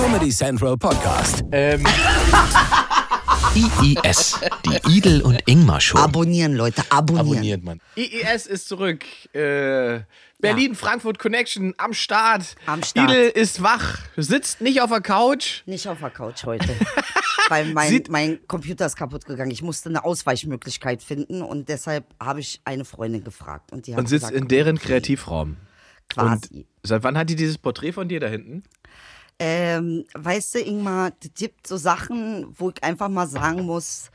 [0.00, 1.44] Comedy Central Podcast.
[1.52, 1.84] Ähm,
[3.54, 5.98] IIS, die Idel und Ingmar Show.
[5.98, 7.28] Abonnieren, Leute, abonnieren.
[7.28, 7.80] abonniert man.
[7.98, 9.04] IIS ist zurück.
[9.34, 10.00] Äh,
[10.38, 12.54] Berlin, Frankfurt Connection am Start.
[12.64, 13.10] Am Start.
[13.10, 15.64] Idel ist wach, sitzt nicht auf der Couch.
[15.66, 16.68] Nicht auf der Couch heute.
[17.50, 19.50] Weil mein, mein Computer ist kaputt gegangen.
[19.50, 23.70] Ich musste eine Ausweichmöglichkeit finden und deshalb habe ich eine Freundin gefragt.
[23.70, 25.58] Und, die hat Und sitzt gesagt, in deren Kreativraum.
[26.08, 26.48] quasi.
[26.54, 28.62] Und seit wann hat die dieses Porträt von dir da hinten?
[29.42, 34.10] Ähm, weißt du, Ingmar, es gibt so Sachen, wo ich einfach mal sagen muss,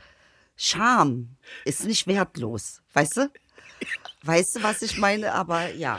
[0.56, 2.80] Scham ist nicht wertlos.
[2.94, 3.30] Weißt du?
[4.22, 5.32] Weißt du, was ich meine?
[5.32, 5.98] Aber ja,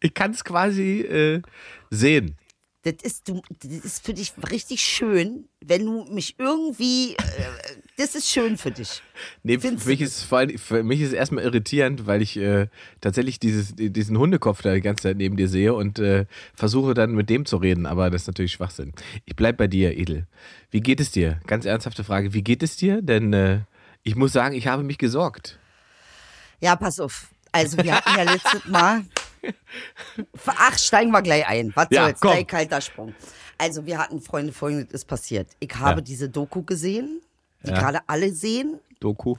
[0.00, 1.42] Ich kann es quasi äh,
[1.90, 2.36] sehen.
[2.82, 8.14] das ist, du, das ist für dich richtig schön, wenn du mich irgendwie, äh, das
[8.14, 9.02] ist schön für dich.
[9.42, 12.68] Nee, für mich ist für mich ist es erstmal irritierend, weil ich äh,
[13.00, 17.12] tatsächlich dieses, diesen Hundekopf da die ganze Zeit neben dir sehe und äh, versuche dann
[17.12, 18.92] mit dem zu reden, aber das ist natürlich Schwachsinn.
[19.24, 20.26] Ich bleib bei dir, Edel.
[20.70, 21.40] Wie geht es dir?
[21.46, 22.34] Ganz ernsthafte Frage.
[22.34, 23.00] Wie geht es dir?
[23.02, 23.60] Denn äh,
[24.02, 25.58] ich muss sagen, ich habe mich gesorgt.
[26.60, 27.28] Ja, pass auf.
[27.52, 29.04] Also wir hatten ja letztes Mal.
[30.46, 31.72] Ach, steigen wir gleich ein.
[31.74, 32.20] Was Ja, soll's?
[32.20, 32.32] komm.
[32.32, 33.14] Gleich kalter Sprung.
[33.58, 35.48] Also wir hatten Freunde, folgendes ist passiert.
[35.60, 36.04] Ich habe Ja.
[36.04, 37.20] diese Doku gesehen,
[37.64, 37.78] die Ja.
[37.80, 38.78] gerade alle sehen.
[39.00, 39.36] Doku.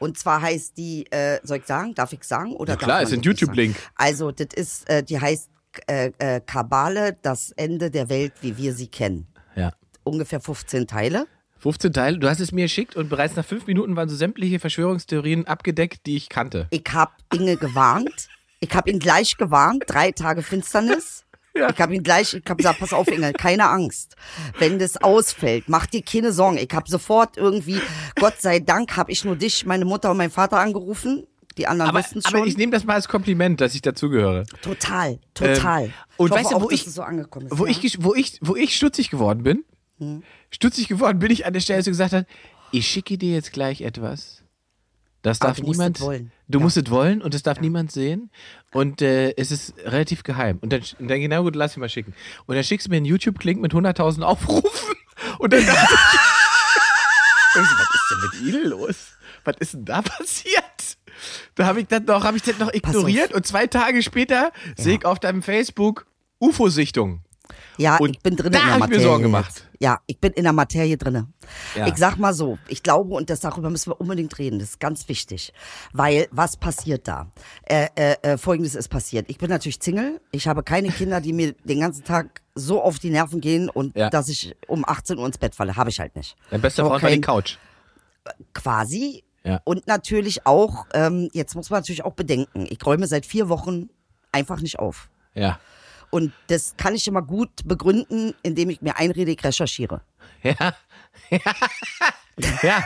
[0.00, 1.94] Und zwar heißt die, äh, soll ich sagen?
[1.94, 2.52] Darf ich sagen?
[2.54, 3.76] Oder Ja, klar, ist ein YouTube-Link.
[3.94, 5.48] Also, das ist, äh, die heißt
[5.88, 9.26] äh, äh, Kabale, das Ende der Welt, wie wir sie kennen.
[9.56, 9.72] Ja.
[10.04, 11.26] Ungefähr 15 Teile.
[11.58, 12.18] 15 Teile.
[12.18, 16.06] Du hast es mir geschickt und bereits nach fünf Minuten waren so sämtliche Verschwörungstheorien abgedeckt,
[16.06, 16.66] die ich kannte.
[16.70, 18.28] Ich habe Inge gewarnt.
[18.60, 19.82] Ich habe ihn gleich gewarnt.
[19.86, 21.24] Drei Tage Finsternis.
[21.56, 21.70] Ja.
[21.70, 24.16] Ich habe ihn gleich, ich habe gesagt, pass auf, Inge, keine Angst.
[24.58, 26.58] Wenn das ausfällt, mach dir keine Sorgen.
[26.58, 27.80] Ich habe sofort irgendwie,
[28.16, 31.26] Gott sei Dank, habe ich nur dich, meine Mutter und mein Vater angerufen.
[31.56, 32.40] Die anderen Aber, wussten es schon.
[32.40, 34.44] aber ich nehme das mal als Kompliment, dass ich dazugehöre.
[34.62, 35.84] total, total.
[35.84, 37.56] Ähm, und weißt du, wo ich- so angekommen ist.
[37.56, 37.70] Wo, ja?
[37.80, 41.76] ich, wo, ich, wo ich stutzig geworden bin, stutzig geworden bin ich an der Stelle,
[41.76, 42.26] als du gesagt hast,
[42.72, 44.42] ich schicke dir jetzt gleich etwas.
[45.24, 45.96] Das darf du niemand.
[45.98, 46.30] es wollen.
[46.48, 46.62] Du Ja.
[46.64, 48.30] musst es wollen und das darf niemand sehen.
[48.72, 50.58] Und äh, es ist relativ geheim.
[50.60, 52.14] Und dann, und dann genau gut, lass ich mal schicken.
[52.46, 54.68] Und dann schickst du mir einen YouTube-Link mit 100.000 Aufrufen.
[55.38, 56.10] Und dann dachte ich,
[57.54, 57.64] was
[57.94, 58.96] ist denn mit Idel los?
[59.44, 60.98] Was ist denn da passiert?
[61.54, 64.96] Da habe ich das noch, habe ich das noch ignoriert und zwei Tage später sehe
[64.96, 66.06] ich auf deinem Facebook
[66.40, 67.23] UFO-Sichtung.
[67.76, 69.02] Ja, Und ich bin drin da in der hab ich mir Materie.
[69.04, 69.68] Sorgen gemacht.
[69.78, 71.28] Ja, ich bin in der Materie drinne.
[71.76, 71.86] Ja.
[71.88, 74.80] Ich sag mal so, ich glaube, und das darüber müssen wir unbedingt reden, das ist
[74.80, 75.52] ganz wichtig.
[75.92, 77.30] Weil, was passiert da?
[77.64, 79.26] Äh, äh, äh, Folgendes ist passiert.
[79.28, 82.98] Ich bin natürlich Single, ich habe keine Kinder, die mir den ganzen Tag so auf
[82.98, 84.08] die Nerven gehen und Ja.
[84.08, 85.76] dass ich um 18 Uhr ins Bett falle.
[85.76, 86.36] Habe ich halt nicht.
[86.50, 87.56] Dein bester So, Freund war die kein- Couch.
[88.54, 89.24] Quasi.
[89.44, 89.60] Ja.
[89.64, 93.90] Und natürlich auch, ähm, jetzt muss man natürlich auch bedenken, ich räume seit vier Wochen
[94.32, 95.10] einfach nicht auf.
[95.34, 95.58] Ja.
[96.10, 100.00] Und das kann ich immer gut begründen, indem ich mir einrede, ich recherchiere.
[100.42, 100.74] Ja.
[102.62, 102.84] ja.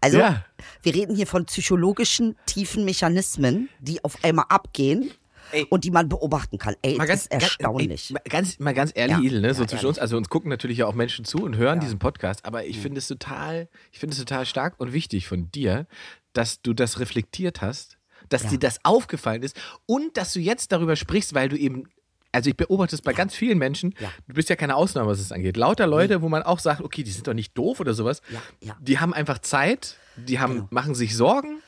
[0.00, 0.44] Also, Ja.
[0.82, 5.10] wir reden hier von psychologischen tiefen Mechanismen, die auf einmal abgehen
[5.52, 5.66] Ey.
[5.70, 6.74] und die man beobachten kann.
[6.82, 8.10] Ey, Mal das ist erstaunlich.
[8.10, 9.22] Ey, mal ganz, mal ganz ehrlich, Ja.
[9.22, 9.54] Idel, ne?
[9.54, 9.88] so Ja, zwischen ehrlich.
[9.88, 12.78] uns, also uns gucken natürlich ja auch Menschen zu und hören diesen Podcast, aber ich
[12.78, 15.86] finde es total, ich finde es total stark und wichtig von dir,
[16.32, 17.98] dass du das reflektiert hast,
[18.28, 18.50] dass Ja.
[18.50, 21.84] dir das aufgefallen ist und dass du jetzt darüber sprichst, weil du eben
[22.32, 23.94] also ich beobachte es bei ganz vielen Menschen.
[24.00, 24.10] Ja.
[24.26, 25.56] Du bist ja keine Ausnahme, was es angeht.
[25.56, 28.20] Lauter Leute, wo man auch sagt, okay, die sind doch nicht doof oder sowas.
[28.30, 28.76] Ja, ja.
[28.80, 30.68] Die haben einfach Zeit, die haben, Genau.
[30.70, 31.60] machen sich Sorgen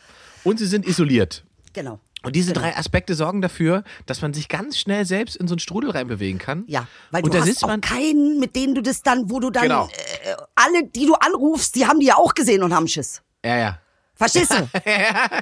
[0.44, 1.44] und sie sind isoliert.
[1.72, 1.98] Genau.
[2.22, 2.66] Und diese Genau.
[2.66, 6.38] drei Aspekte sorgen dafür, dass man sich ganz schnell selbst in so einen Strudel reinbewegen
[6.38, 6.64] kann.
[6.66, 7.80] Ja, weil und du da hast sitzt auch man.
[7.80, 9.86] keinen, mit denen du das dann, wo du dann, Genau.
[9.86, 13.22] äh, alle, die du anrufst, die haben die ja auch gesehen und haben Schiss.
[13.42, 13.78] Ja, ja.
[14.14, 14.56] Verstehst du?
[14.84, 15.40] ja.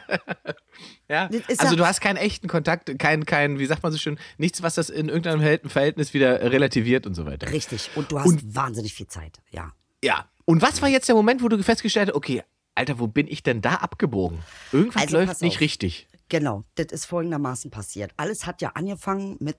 [1.08, 4.18] Ist Also ja- du hast keinen echten Kontakt, kein, kein, wie sagt man so schön,
[4.36, 7.50] nichts, was das in irgendeinem Verhält- Verhältnis wieder relativiert und so weiter.
[7.50, 7.90] Richtig.
[7.94, 9.40] Und du hast Und- wahnsinnig viel Zeit.
[9.50, 9.72] Ja.
[10.04, 10.26] Ja.
[10.44, 12.42] Und was war jetzt der Moment, wo du festgestellt hast, okay,
[12.74, 14.38] Alter, wo bin ich denn da abgebogen?
[14.72, 15.60] Irgendwas Also, läuft nicht auf.
[15.60, 16.06] richtig.
[16.28, 18.12] Genau, das ist folgendermaßen passiert.
[18.18, 19.56] Alles hat ja angefangen mit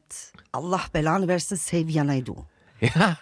[0.52, 2.46] Allah Belan versus Xavier Naidoo.
[2.80, 3.18] Ja.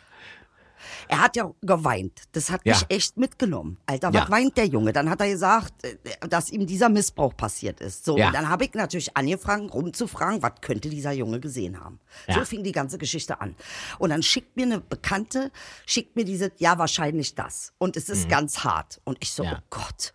[1.07, 2.23] Er hat ja geweint.
[2.31, 2.73] Das hat Ja.
[2.75, 3.77] mich echt mitgenommen.
[3.85, 4.21] Alter, Ja.
[4.23, 4.93] was weint der Junge?
[4.93, 5.95] Dann hat er gesagt, äh,
[6.27, 8.05] dass ihm dieser Missbrauch passiert ist.
[8.05, 8.27] So, Ja.
[8.27, 11.99] und dann habe ich natürlich angefangen, rumzufragen, was könnte dieser Junge gesehen haben.
[12.27, 12.35] Ja.
[12.35, 13.55] So fing die ganze Geschichte an.
[13.99, 15.51] Und dann schickt mir eine Bekannte,
[15.85, 17.73] schickt mir diese, ja, wahrscheinlich das.
[17.77, 18.99] Und es ist ganz hart.
[19.03, 19.49] Und ich so, Mhm.
[19.49, 19.59] Ja.
[19.61, 20.13] oh Gott.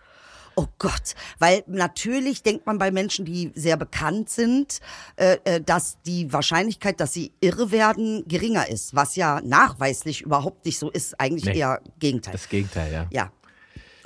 [0.54, 4.80] Oh Gott, weil natürlich denkt man bei Menschen, die sehr bekannt sind,
[5.16, 10.64] äh, äh, dass die Wahrscheinlichkeit, dass sie irre werden, geringer ist, was ja nachweislich überhaupt
[10.66, 11.58] nicht so ist, eigentlich Nee.
[11.58, 12.32] eher Gegenteil.
[12.32, 13.06] Das Gegenteil, ja.
[13.10, 13.32] ja.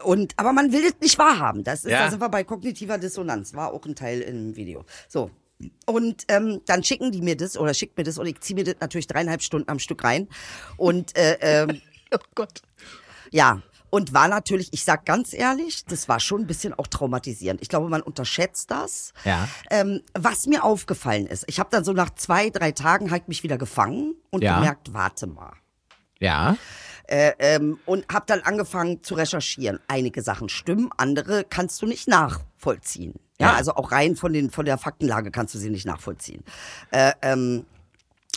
[0.04, 1.64] Und, aber man will es nicht wahrhaben.
[1.64, 2.04] Das ist, Ja.
[2.04, 3.54] da sind wir bei kognitiver Dissonanz.
[3.54, 4.84] War auch ein Teil im Video.
[5.08, 5.30] So.
[5.86, 8.64] Und ähm, dann schicken die mir das oder schickt mir das und ich ziehe mir
[8.64, 10.28] das natürlich dreieinhalb Stunden am Stück rein.
[10.76, 11.80] Und äh, ähm,
[12.14, 12.60] Oh Gott.
[13.32, 13.62] ja,
[13.96, 17.62] und war natürlich, ich sag ganz ehrlich, das war schon ein bisschen auch traumatisierend.
[17.62, 19.14] Ich glaube, man unterschätzt das.
[19.24, 19.48] Ja.
[19.70, 23.42] Ähm, was mir aufgefallen ist, ich habe dann so nach zwei, drei Tagen halt mich
[23.42, 24.56] wieder gefangen und Ja.
[24.56, 25.54] gemerkt, warte mal.
[26.20, 26.56] Ja.
[27.08, 29.78] Äh, ähm, und habe dann angefangen zu recherchieren.
[29.88, 33.14] Einige Sachen stimmen, andere kannst du nicht nachvollziehen.
[33.40, 33.54] Ja, Ja.
[33.54, 36.42] also auch rein von, den, von der Faktenlage kannst du sie nicht nachvollziehen.
[36.90, 37.64] Äh, ähm,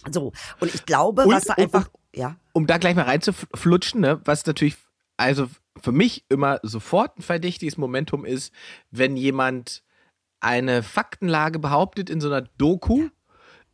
[0.09, 3.99] so, und ich glaube, Und- was da und- einfach, ja, um da gleich mal reinzuflutschen,
[4.01, 4.77] ne, was natürlich,
[5.19, 5.49] also
[5.81, 8.53] für mich immer sofort ein verdächtiges Momentum ist,
[8.89, 9.83] wenn jemand
[10.39, 13.09] eine Faktenlage behauptet in so einer Doku,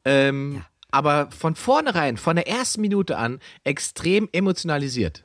[0.03, 5.24] ähm, aber von vornherein, von der ersten Minute an, extrem emotionalisiert.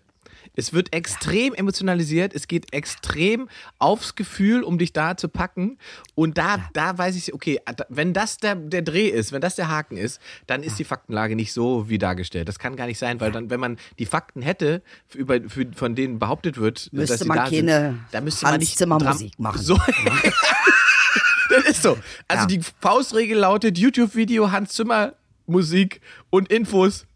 [0.57, 3.49] Es wird extrem emotionalisiert, es geht extrem
[3.79, 5.79] aufs Gefühl, um dich da zu packen.
[6.15, 9.69] Und da, da weiß ich, okay, wenn das der, der Dreh ist, wenn das der
[9.69, 12.49] Haken ist, dann ist die Faktenlage nicht so wie dargestellt.
[12.49, 14.83] Das kann gar nicht sein, weil dann, wenn man die Fakten hätte,
[15.15, 18.45] über, für, von denen behauptet wird, Müsste dass sie man da keine sind, da müsste
[18.45, 19.63] man Hans nicht Zimmer Dram- Musik machen.
[19.63, 19.79] So.
[21.51, 21.99] das ist so.
[22.29, 22.47] Also Ja.
[22.47, 25.15] die Faustregel lautet YouTube-Video, Hans Zimmer
[25.47, 26.01] Musik
[26.31, 27.07] und Infos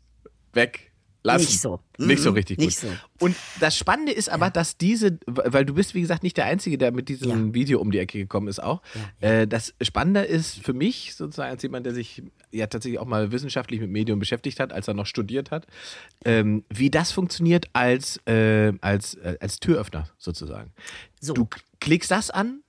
[0.52, 0.83] weg.
[1.26, 1.46] Lassen.
[1.46, 1.80] Nicht so.
[1.96, 2.36] Nicht so Mhm.
[2.36, 2.90] richtig Nicht gut.
[2.90, 3.24] so.
[3.24, 6.76] Und das Spannende ist aber, dass diese, weil du bist, wie gesagt, nicht der Einzige,
[6.76, 7.54] der mit diesem Ja.
[7.54, 8.82] Video um die Ecke gekommen ist auch.
[9.20, 12.22] Äh, das Spannende ist für mich, sozusagen als jemand, der sich
[12.52, 15.66] ja tatsächlich auch mal wissenschaftlich mit Medium beschäftigt hat, als er noch studiert hat,
[16.26, 20.72] ähm, wie das funktioniert als, äh, als, äh, als Türöffner sozusagen.
[21.20, 21.32] So.
[21.32, 21.48] Du
[21.80, 22.60] klickst das an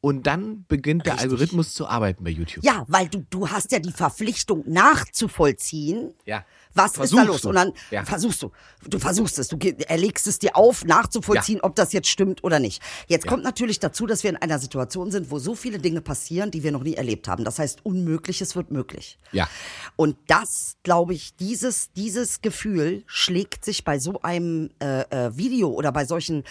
[0.00, 1.30] und dann beginnt der Richtig.
[1.30, 2.64] Algorithmus zu arbeiten bei YouTube.
[2.64, 6.44] ja, weil du, du hast ja die Verpflichtung nachzuvollziehen, Ja.
[6.74, 7.40] Was ist da Versuchst los?
[7.42, 7.48] du.
[7.48, 8.04] Und dann Ja.
[8.04, 8.52] versuchst du.
[8.86, 9.48] Du versuchst es.
[9.48, 9.56] Du
[9.88, 12.80] erlegst es dir auf, nachzuvollziehen, ob das jetzt stimmt oder nicht.
[13.08, 16.52] Jetzt kommt natürlich dazu, dass wir in einer Situation sind, wo so viele Dinge passieren,
[16.52, 17.42] die wir noch nie erlebt haben.
[17.42, 19.18] Das heißt, Unmögliches wird möglich.
[19.32, 19.48] Ja.
[19.96, 25.70] Und das, glaube ich, dieses, dieses Gefühl schlägt sich bei so einem äh, äh, Video
[25.70, 26.44] oder bei solchen,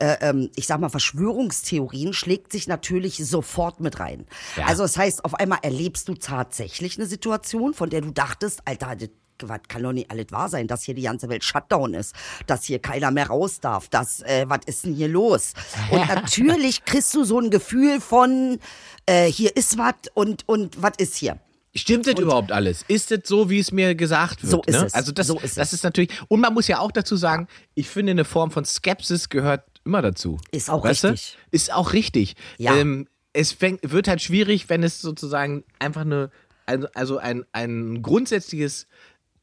[0.00, 4.26] äh, ähm, ich sag mal, Verschwörungstheorien, schlägt sich natürlich sofort mit rein.
[4.56, 4.66] Ja.
[4.66, 8.96] Also das heißt, auf einmal erlebst du tatsächlich eine Situation, von der du dachtest, Alter,
[8.96, 9.10] das
[9.42, 12.14] was kann doch nicht alles wahr sein, dass hier die ganze Welt Shutdown ist,
[12.46, 15.54] dass hier keiner mehr raus darf, dass, äh, was ist denn hier los?
[15.90, 18.58] Und natürlich kriegst du so ein Gefühl von,
[19.06, 21.38] äh, hier ist was und, und was ist hier?
[21.76, 22.84] Stimmt das überhaupt alles?
[22.86, 24.50] Ist es so, wie es mir gesagt wird?
[24.52, 24.86] So ist ne?
[24.86, 24.94] es.
[24.94, 25.74] Also das, So ist das es.
[25.74, 26.10] ist natürlich.
[26.28, 30.02] Und man muss ja auch dazu sagen, ich finde, eine Form von Skepsis gehört immer
[30.02, 30.38] dazu.
[30.50, 31.08] Ist auch weißt du?
[31.08, 31.38] richtig.
[31.50, 32.36] Ist auch richtig.
[32.58, 32.76] Ja.
[32.76, 36.30] Ähm, es fängt, wird halt schwierig, wenn es sozusagen einfach eine,
[36.66, 38.86] also, also ein, ein grundsätzliches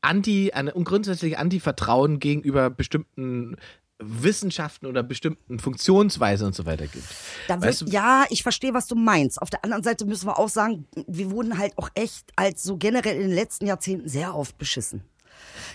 [0.02, 3.58] Anti, ein grundsätzliches Anti-Vertrauen gegenüber bestimmten
[4.02, 7.06] Wissenschaften oder bestimmten Funktionsweisen und so weiter gibt.
[7.48, 7.86] Wird, du?
[7.86, 9.42] ja, ich verstehe, was du meinst.
[9.42, 12.78] Auf der anderen Seite müssen wir auch sagen, wir wurden halt auch echt als so
[12.78, 15.04] generell in den letzten Jahrzehnten sehr oft beschissen.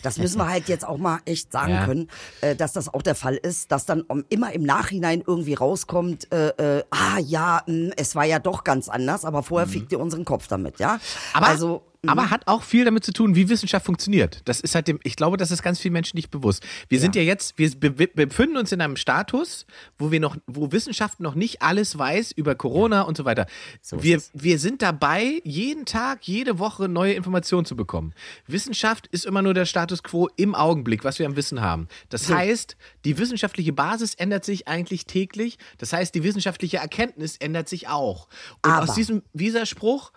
[0.02, 1.84] Das müssen wir halt jetzt auch mal echt sagen Ja.
[1.84, 2.08] können,
[2.40, 6.32] äh, dass das auch der Fall ist, dass dann um, immer im Nachhinein irgendwie rauskommt,
[6.32, 10.00] äh, äh, ah ja, mh, es war ja doch ganz anders, aber vorher fickt ihr
[10.00, 10.94] unseren Kopf damit, ja?
[10.94, 11.00] Mhm.
[11.34, 14.40] Aber, also, mh, aber hat auch viel damit zu tun, wie Wissenschaft funktioniert.
[14.46, 16.64] Das ist halt dem, ich glaube, das ist ganz vielen Menschen nicht bewusst.
[16.88, 19.66] Wir sind ja jetzt, wir be be- befinden uns in einem Status,
[19.98, 23.46] wo wir noch, wo Wissenschaft noch nicht alles weiß über Corona und so weiter.
[23.82, 24.30] So wir, es.
[24.34, 28.14] wir sind dabei, jeden Tag, jede Woche neue Informationen zu bekommen.
[28.46, 31.88] Wissenschaft ist immer nur der Status quo im Augenblick, was wir am Wissen haben.
[32.08, 35.58] Das heißt, die wissenschaftliche Basis ändert sich eigentlich täglich.
[35.78, 38.28] Das heißt, die wissenschaftliche Erkenntnis ändert sich auch.
[38.64, 40.12] Und Aber- aus diesem Widerspruch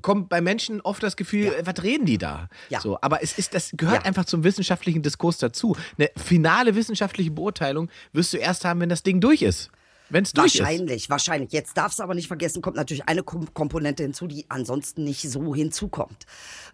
[0.00, 2.48] kommt bei Menschen oft das Gefühl, äh, was reden die da?
[2.70, 2.80] Ja.
[2.80, 4.06] So, aber es ist, das gehört Ja.
[4.08, 5.76] einfach zum wissenschaftlichen Diskurs dazu.
[5.98, 9.70] Eine finale wissenschaftliche Beurteilung wirst du erst haben, wenn das Ding durch ist.
[10.12, 10.60] Wenn es durch ist.
[10.60, 11.52] Wahrscheinlich, wahrscheinlich.
[11.52, 15.22] Jetzt darfst du aber nicht vergessen, kommt natürlich eine Kom Komponente hinzu, die ansonsten nicht
[15.22, 16.26] so hinzukommt.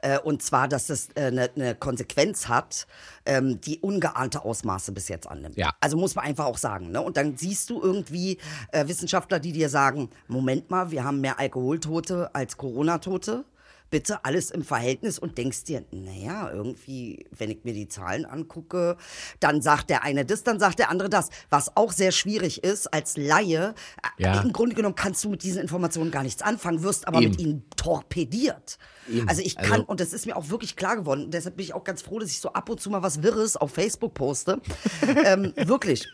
[0.03, 2.87] Äh, und zwar, dass es eine äh, ne Konsequenz hat,
[3.25, 5.57] ähm, die ungeahnte Ausmaße bis jetzt annimmt.
[5.57, 5.73] Ja.
[5.81, 6.91] Also muss man einfach auch sagen.
[6.91, 7.01] Ne?
[7.01, 8.39] Und dann siehst du irgendwie
[8.73, 13.45] äh, Wissenschaftler, die dir sagen, Moment mal, wir haben mehr Alkoholtote als Corona-Tote.
[13.91, 18.97] Bitte alles im Verhältnis und denkst dir, naja, irgendwie, wenn ich mir die Zahlen angucke,
[19.41, 21.31] dann sagt der eine das, dann sagt der andere das.
[21.49, 23.75] Was auch sehr schwierig ist, als Laie,
[24.19, 24.41] äh, Ja.
[24.43, 27.31] im Grunde genommen kannst du mit diesen Informationen gar nichts anfangen, wirst aber Eben.
[27.31, 28.79] mit ihnen torpediert.
[29.27, 31.73] Also ich kann, Also- und das ist mir auch wirklich klar geworden, deshalb bin ich
[31.73, 34.61] auch ganz froh, dass ich so ab und zu mal was Wirres auf Facebook poste.
[35.25, 36.07] ähm, wirklich.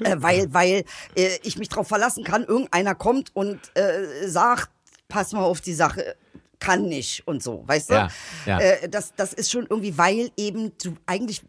[0.00, 0.84] Äh, weil weil
[1.14, 4.70] äh, ich mich darauf verlassen kann, irgendeiner kommt und äh, sagt,
[5.08, 6.16] pass mal auf die Sache,
[6.58, 7.94] kann nicht und so, weißt du?
[7.94, 8.08] Ja,
[8.46, 8.58] ja.
[8.60, 11.42] Äh, das, das ist schon irgendwie, weil eben du eigentlich,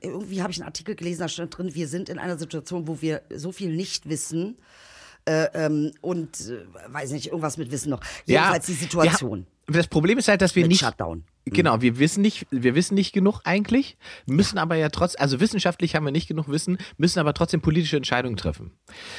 [0.00, 3.00] irgendwie habe ich einen Artikel gelesen, da stand drin, wir sind in einer Situation, wo
[3.00, 4.56] wir so viel nicht wissen,
[5.26, 8.00] äh, ähm, und äh, weiß nicht, irgendwas mit Wissen noch.
[8.26, 10.80] Jedenfalls die wir Situation Das Problem ist halt, dass wir mit nicht.
[10.80, 11.24] Shutdown.
[11.46, 15.94] Genau, wir wissen nicht, wir wissen nicht genug eigentlich, müssen aber ja trotz, also wissenschaftlich
[15.94, 18.72] haben wir nicht genug Wissen, müssen aber trotzdem politische Entscheidungen treffen.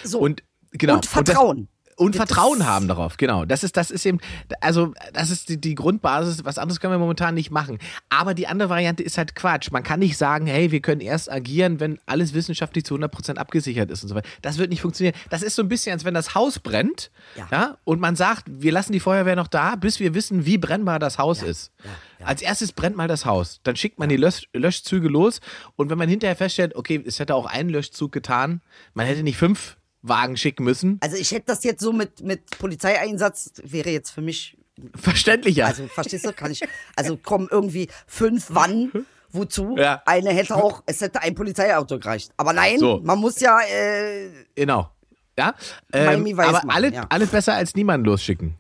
[0.04, 0.20] So.
[0.20, 0.96] Und genau.
[0.96, 1.58] Und Vertrauen.
[1.58, 3.46] Und, Das- Vertrauen haben darauf, genau.
[3.46, 4.20] Das ist, das ist eben,
[4.60, 6.44] also das ist die, die Grundbasis.
[6.44, 7.80] Was anderes können wir momentan nicht machen.
[8.10, 9.72] Aber die andere Variante ist halt Quatsch.
[9.72, 13.90] Man kann nicht sagen, hey, wir können erst agieren, wenn alles wissenschaftlich zu 100% abgesichert
[13.92, 14.28] ist und so weiter.
[14.42, 15.16] Das wird nicht funktionieren.
[15.30, 17.48] Das ist so ein bisschen, als wenn das Haus brennt, ja.
[17.52, 17.78] Ja.
[17.86, 21.18] und man sagt, wir lassen die Feuerwehr noch da, bis wir wissen, wie brennbar das
[21.18, 21.72] Haus ist.
[21.84, 22.26] ja, ja.
[22.26, 23.62] Als erstes brennt mal das Haus.
[23.64, 25.40] Dann schickt man die Lösch Löschzüge los.
[25.76, 28.62] Und wenn man hinterher feststellt, okay, es hätte auch einen Löschzug getan,
[28.94, 30.98] man hätte nicht fünf Wagen schicken müssen.
[31.02, 34.58] Also ich hätte das jetzt so mit, mit Polizeieinsatz, wäre jetzt für mich,
[34.96, 35.66] Verständlicher.
[35.66, 36.62] also verstehst du, kann ich,
[36.96, 38.92] also kommen irgendwie fünf wann,
[39.32, 39.76] wozu?
[39.78, 40.02] Ja.
[40.06, 42.32] Eine hätte auch, es hätte ein Polizeiauto gereicht.
[42.38, 43.00] Aber nein, So.
[43.04, 44.90] man muss ja, äh, Genau.
[45.38, 45.54] Ja,
[45.92, 47.06] ähm, aber machen, alles, ja.
[47.10, 48.56] alles besser als niemanden losschicken.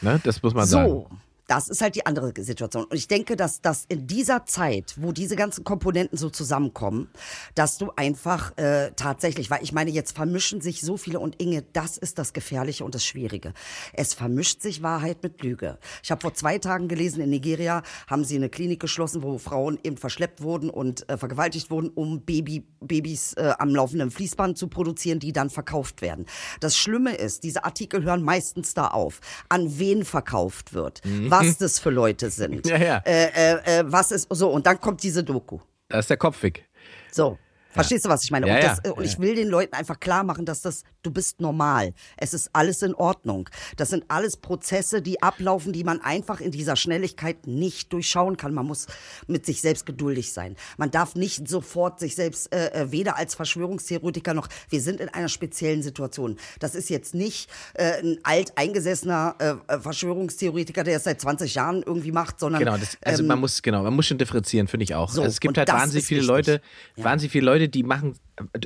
[0.00, 0.20] Ne?
[0.22, 0.88] Das muss man sagen.
[0.88, 1.10] So,
[1.50, 2.84] das ist halt die andere Situation.
[2.84, 7.10] Und ich denke, dass das in dieser Zeit, wo diese ganzen Komponenten so zusammenkommen,
[7.56, 11.64] dass du einfach äh, tatsächlich, weil ich meine, jetzt vermischen sich so viele und Inge,
[11.72, 13.52] das ist das Gefährliche und das Schwierige.
[13.92, 15.78] Es vermischt sich Wahrheit mit Lüge.
[16.04, 19.76] Ich habe vor zwei Tagen gelesen, in Nigeria haben sie eine Klinik geschlossen, wo Frauen
[19.82, 24.68] eben verschleppt wurden und äh, vergewaltigt wurden, um Baby, Babys äh, am laufenden Fließband zu
[24.68, 26.26] produzieren, die dann verkauft werden.
[26.60, 31.02] Das Schlimme ist, diese Artikel hören meistens da auf, an wen verkauft wird,
[31.40, 32.70] was das für Leute sind, Mhm.
[32.70, 32.96] Ja, ja.
[33.04, 35.58] Äh, äh, äh, was ist so und dann kommt diese Doku.
[35.88, 36.68] Da ist der Kopf weg.
[37.10, 37.38] So.
[37.72, 38.48] Verstehst du, was ich meine?
[38.48, 39.10] Ja, und ja, das, äh, und ja.
[39.10, 41.92] ich will den Leuten einfach klar machen, dass das, du bist normal.
[42.16, 43.48] Es ist alles in Ordnung.
[43.76, 48.54] Das sind alles Prozesse, die ablaufen, die man einfach in dieser Schnelligkeit nicht durchschauen kann.
[48.54, 48.86] Man muss
[49.26, 50.56] mit sich selbst geduldig sein.
[50.76, 55.08] Man darf nicht sofort sich selbst, äh, äh, weder als Verschwörungstheoretiker noch, wir sind in
[55.08, 56.36] einer speziellen Situation.
[56.58, 61.82] Das ist jetzt nicht äh, ein alteingesessener äh, äh, Verschwörungstheoretiker, der es seit 20 Jahren
[61.82, 64.84] irgendwie macht, sondern Genau, das, also ähm, man muss, genau, man muss schon differenzieren, finde
[64.84, 65.10] ich auch.
[65.10, 66.28] So, also es gibt halt wahnsinnig viele wichtig.
[66.28, 66.60] Leute,
[66.96, 67.04] Ja.
[67.04, 68.14] wahnsinnig viele Leute, die machen,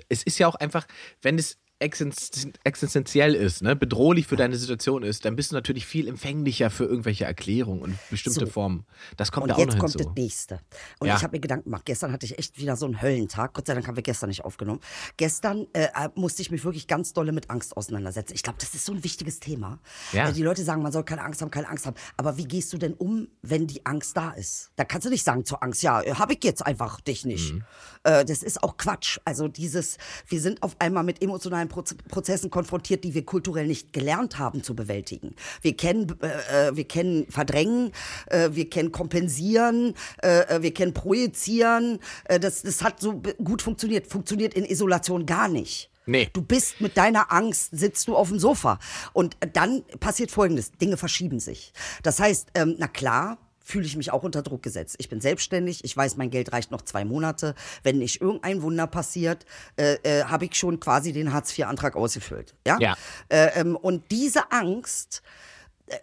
[0.09, 0.87] es ist ja auch einfach,
[1.23, 5.87] wenn es existen- existenziell ist, ne, bedrohlich für deine Situation ist, dann bist du natürlich
[5.87, 8.47] viel empfänglicher für irgendwelche Erklärungen und bestimmte So.
[8.47, 8.85] Formen.
[9.17, 10.09] Das kommt Und da auch jetzt noch kommt hinzu.
[10.09, 10.61] das nächste.
[11.01, 11.17] Und Ja.
[11.17, 11.85] ich habe mir Gedanken gemacht.
[11.85, 13.55] Gestern hatte ich echt wieder so einen Höllentag.
[13.55, 14.81] Gott sei Dank haben wir gestern nicht aufgenommen.
[15.17, 18.35] Gestern äh, musste ich mich wirklich ganz dolle mit Angst auseinandersetzen.
[18.35, 19.81] Ich glaube, das ist so ein wichtiges Thema.
[20.13, 20.29] Ja.
[20.29, 21.97] Äh, die Leute sagen, man soll keine Angst haben, keine Angst haben.
[22.17, 24.71] Aber wie gehst du denn um, wenn die Angst da ist?
[24.77, 27.53] Da kannst du nicht sagen zur Angst, ja, habe ich jetzt einfach dich nicht.
[27.55, 27.65] Mhm.
[28.05, 29.19] Äh, das ist auch Quatsch.
[29.25, 33.93] Also dieses, wir sind auf einmal mit emotionalen Proz Prozessen konfrontiert, die wir kulturell nicht
[33.93, 35.35] gelernt haben zu bewältigen.
[35.63, 37.93] Wir kennen, äh, äh, wir kennen Verdrängen,
[38.27, 41.99] äh, wir kennen Kompensieren, äh, äh, wir kennen Projizieren.
[42.25, 44.07] Äh, das, das hat so gut funktioniert.
[44.07, 45.91] Funktioniert in Isolation gar nicht.
[46.07, 46.29] Nee.
[46.33, 48.79] Du bist mit deiner Angst, sitzt du auf dem Sofa.
[49.13, 51.73] Und dann passiert Folgendes, Dinge verschieben sich.
[52.03, 54.97] Das heißt, ähm, na klar, fühle ich mich auch unter Druck gesetzt.
[54.99, 57.55] Ich bin selbstständig, ich weiß, mein Geld reicht noch zwei Monate.
[57.83, 62.55] Wenn nicht irgendein Wunder passiert, äh, äh, habe ich schon quasi den Hartz-IV-Antrag ausgefüllt.
[62.67, 62.79] Ja.
[62.79, 62.95] Ja.
[63.31, 65.23] Äh, ähm, und diese Angst,
[65.87, 65.97] äh,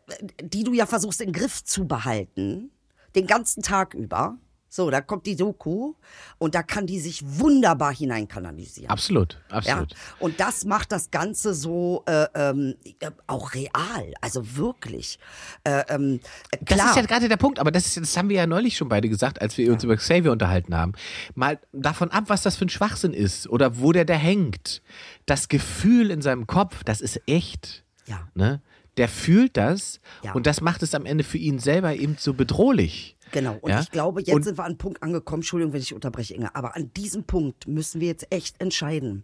[0.44, 2.72] die du ja versuchst in den Griff zu behalten,
[3.16, 4.38] den ganzen Tag über,
[4.74, 5.96] so, da kommt die Doku
[6.38, 8.90] und da kann die sich wunderbar hineinkanalisieren.
[8.90, 9.96] Absolut, Ja, absolut.
[10.20, 15.20] und das macht das Ganze so äh, ähm, äh, auch real, also wirklich.
[15.66, 16.22] Äh, ähm,
[16.62, 16.90] Das klar.
[16.92, 19.10] ist ja gerade der Punkt, aber das, ist, das haben wir ja neulich schon beide
[19.10, 20.94] gesagt, als wir uns über Xavier unterhalten haben.
[21.36, 24.82] Mal davon ab, was das für ein Schwachsinn ist oder wo der da hängt.
[25.26, 27.84] Das Gefühl in seinem Kopf, das ist echt.
[28.08, 28.26] Ja.
[28.36, 28.62] Ne?
[28.96, 30.32] Der fühlt das Ja.
[30.32, 33.18] und das macht es am Ende für ihn selber eben so bedrohlich.
[33.32, 33.80] Genau, und Ja?
[33.82, 36.54] ich glaube, jetzt Und- sind wir an einen Punkt angekommen, Entschuldigung, wenn ich unterbreche, Inge,
[36.56, 39.24] aber an diesem Punkt müssen wir jetzt echt entscheiden.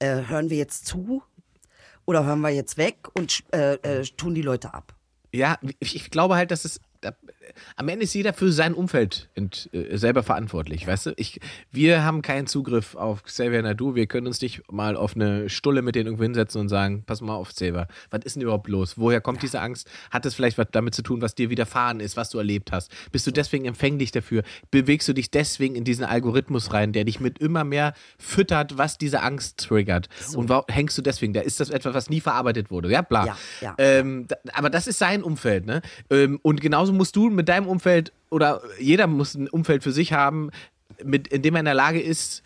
[0.00, 1.22] Äh, hören wir jetzt zu
[2.06, 4.94] oder hören wir jetzt weg und äh, äh, tun die Leute ab?
[5.32, 6.80] Ja, ich, ich glaube halt, dass es.
[7.00, 7.12] Da,
[7.76, 11.12] am Ende ist jeder für sein Umfeld ent, äh, selber verantwortlich, weißt du?
[11.16, 11.40] Ich,
[11.70, 13.94] wir haben keinen Zugriff auf Xavier Nadu.
[13.94, 17.20] Wir können uns nicht mal auf eine Stulle mit denen irgendwo hinsetzen und sagen: Pass
[17.20, 18.98] mal auf, Xavier, was ist denn überhaupt los?
[18.98, 19.88] Woher kommt diese Angst?
[20.10, 22.92] Hat es vielleicht was damit zu tun, was dir widerfahren ist, was du erlebt hast?
[23.12, 24.42] Bist du deswegen empfänglich dafür?
[24.70, 28.98] Bewegst du dich deswegen in diesen Algorithmus rein, der dich mit immer mehr füttert, was
[28.98, 30.08] diese Angst triggert?
[30.34, 31.40] Und warum hängst du deswegen da?
[31.40, 32.90] Ist das etwas, was nie verarbeitet wurde?
[32.90, 33.26] Ja, bla.
[33.26, 33.74] Ja, ja.
[33.78, 35.82] Ähm, da, aber das ist sein Umfeld, ne?
[36.10, 40.12] Ähm, und genauso musst du mit deinem Umfeld oder jeder muss ein Umfeld für sich
[40.12, 40.50] haben,
[41.04, 42.42] mit, in dem er in der Lage ist,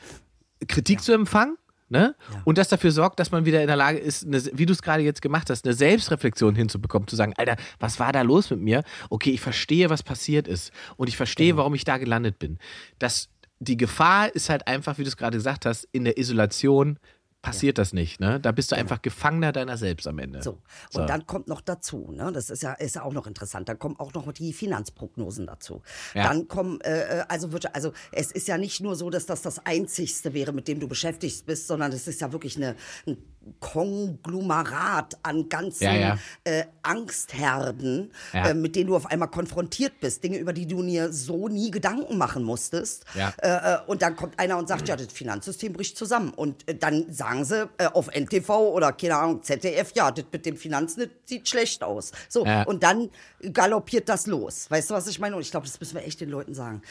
[0.69, 1.57] Kritik zu empfangen.
[1.89, 2.15] Ne?
[2.45, 4.81] Und das dafür sorgt, dass man wieder in der Lage ist, eine, wie du es
[4.81, 8.61] gerade jetzt gemacht hast, eine Selbstreflexion hinzubekommen, zu sagen, Alter, was war da los mit
[8.61, 8.83] mir?
[9.11, 12.59] Okay, ich verstehe, was passiert ist und ich verstehe, warum ich da gelandet bin.
[12.99, 16.99] Das, die Gefahr ist halt einfach, wie du es gerade gesagt hast, in der Isolation
[17.43, 18.21] passiert das nicht.
[18.21, 18.39] Ne?
[18.41, 20.43] Da bist du einfach Gefangener deiner selbst am Ende.
[20.43, 20.61] So.
[20.95, 22.31] Und dann kommt noch dazu, ne?
[22.33, 25.83] das ist ja, ist ja auch noch interessant, dann kommen auch noch die Finanzprognosen dazu.
[26.15, 26.29] Ja.
[26.29, 29.43] Dann kommen, äh, äh, also, wird, also es ist ja nicht nur so, dass das
[29.43, 33.19] das Einzigste wäre, mit dem du beschäftigt bist, sondern es ist ja wirklich eine, ein
[33.61, 36.19] Konglomerat an ganzen Ja, ja.
[36.45, 38.49] Äh, Angstherden, Ja.
[38.49, 40.23] äh, mit denen du auf einmal konfrontiert bist.
[40.25, 43.05] Dinge, über die du dir so nie Gedanken machen musstest.
[43.15, 46.31] Äh, äh, und dann kommt einer und sagt, ja, das Finanzsystem bricht zusammen.
[46.35, 50.47] Und äh, dann sagen sie äh, auf NTV oder, keine Ahnung, ZDF, ja, das mit
[50.47, 52.13] dem Finanzen, sieht schlecht aus.
[52.29, 53.11] So, und dann
[53.53, 54.71] galoppiert das los.
[54.71, 55.37] Weißt du, was ich meine?
[55.37, 56.83] Und ich glaube, das müssen wir echt den Leuten sagen.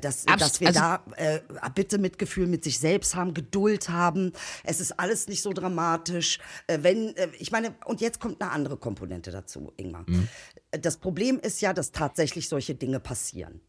[0.00, 1.02] Dass, Abs- dass wir also- da
[1.74, 4.32] bitte Mitgefühl mit sich selbst haben, Geduld haben.
[4.64, 6.38] Es ist alles nicht so dramatisch.
[6.66, 10.04] Äh, wenn, äh, ich meine, und jetzt kommt eine andere Komponente dazu, Ingmar.
[10.06, 10.28] Mhm.
[10.70, 13.60] Das Problem ist ja, dass tatsächlich solche Dinge passieren.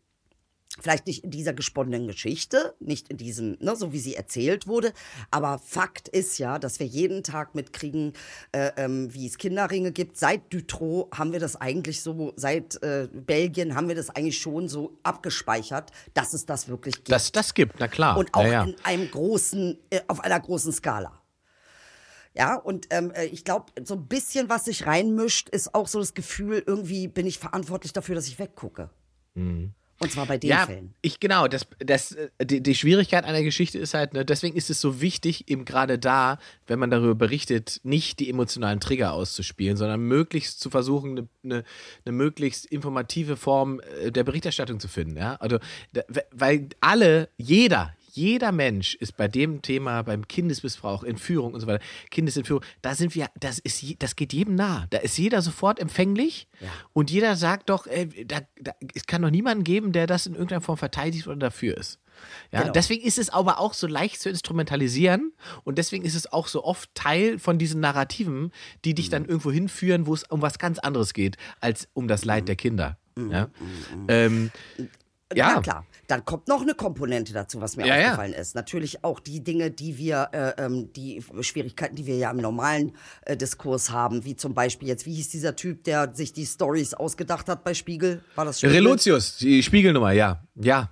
[0.81, 4.91] Vielleicht nicht in dieser gesponnenen Geschichte, nicht in diesem, ne, so wie sie erzählt wurde,
[5.31, 8.11] aber Fakt ist ja, dass wir jeden Tag mitkriegen,
[8.51, 10.17] äh, ähm, wie es Kinderringe gibt.
[10.17, 14.67] Seit Dutroux haben wir das eigentlich so, seit äh, Belgien haben wir das eigentlich schon
[14.67, 17.11] so abgespeichert, dass es das wirklich gibt.
[17.11, 18.17] Das, das gibt, na klar.
[18.17, 18.63] Und auch ja, ja.
[18.65, 21.21] in einem großen, äh, auf einer großen Skala.
[22.37, 25.99] Ja, und ähm, äh, ich glaube, so ein bisschen, was sich reinmischt, ist auch so
[25.99, 28.89] das Gefühl, irgendwie bin ich verantwortlich dafür, dass ich weggucke.
[29.97, 30.51] Und zwar bei den Mhm.
[30.51, 30.93] ja, Fällen.
[31.01, 34.69] ich genau, das, das, äh, die, die Schwierigkeit einer Geschichte ist halt, ne, deswegen ist
[34.69, 36.37] es so wichtig, eben gerade da,
[36.67, 41.63] wenn man darüber berichtet, nicht die emotionalen Trigger auszuspielen, sondern möglichst zu versuchen, eine, eine,
[42.05, 45.15] eine möglichst informative Form äh, der Berichterstattung zu finden.
[45.15, 45.35] Ja?
[45.35, 45.59] Also,
[45.93, 46.01] da,
[46.31, 51.83] weil alle, jeder, jeder Mensch ist bei dem Thema, beim Kindesmissbrauch, Entführung und so weiter,
[52.11, 54.87] Kindesentführung, da sind wir, das ist, das geht jedem nah.
[54.89, 56.47] Da ist jeder sofort empfänglich
[56.93, 60.33] und jeder sagt doch, ey, da, da, es kann doch niemanden geben, der das in
[60.33, 61.99] irgendeiner Form verteidigt oder dafür ist.
[62.53, 62.71] Ja, Genau.
[62.71, 65.33] deswegen ist es aber auch so leicht zu instrumentalisieren
[65.65, 68.51] und deswegen ist es auch so oft Teil von diesen Narrativen,
[68.85, 69.11] die dich Mhm.
[69.11, 72.27] dann irgendwo hinführen, wo es um was ganz anderes geht, als um das Mhm.
[72.27, 72.97] Leid der Kinder.
[73.17, 73.49] Ja?
[74.07, 74.51] Ähm,
[75.33, 75.59] ja.
[75.61, 75.85] Klar.
[76.07, 78.03] Dann kommt noch eine Komponente dazu, was mir Ja, ja.
[78.05, 78.53] aufgefallen ist.
[78.55, 82.93] Natürlich auch die Dinge, die wir, äh, ähm, die Schwierigkeiten, die wir ja im normalen
[83.25, 86.93] äh, Diskurs haben, wie zum Beispiel jetzt, wie hieß dieser Typ, der sich die Stories
[86.93, 88.23] ausgedacht hat bei Spiegel?
[88.35, 88.75] War das Spiegel?
[88.75, 90.43] Relotius, die Spiegelnummer, ja.
[90.55, 90.91] Ja.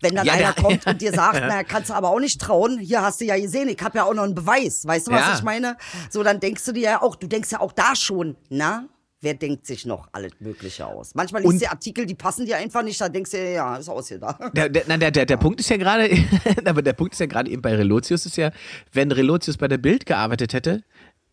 [0.00, 2.40] Wenn dann Ja, einer der- kommt und dir sagt, na, kannst du aber auch nicht
[2.40, 4.86] trauen, hier hast du ja gesehen, ich habe ja auch noch einen Beweis.
[4.86, 5.34] Weißt du, was Ja.
[5.34, 5.76] ich meine?
[6.08, 8.88] So, dann denkst du dir ja auch, du denkst ja auch da schon, na,
[9.20, 11.14] wer denkt sich noch alles Mögliche aus?
[11.14, 14.40] Manchmal liest du Artikel, die passen dir einfach nicht, da denkst du ja, ist ausgedacht.
[14.54, 16.10] Der, der, nein, der, der, der Punkt ist ja gerade,
[16.64, 18.50] aber der Punkt ist ja gerade eben bei Relotius ist ja,
[18.92, 20.82] wenn Relotius bei der Bild gearbeitet hätte,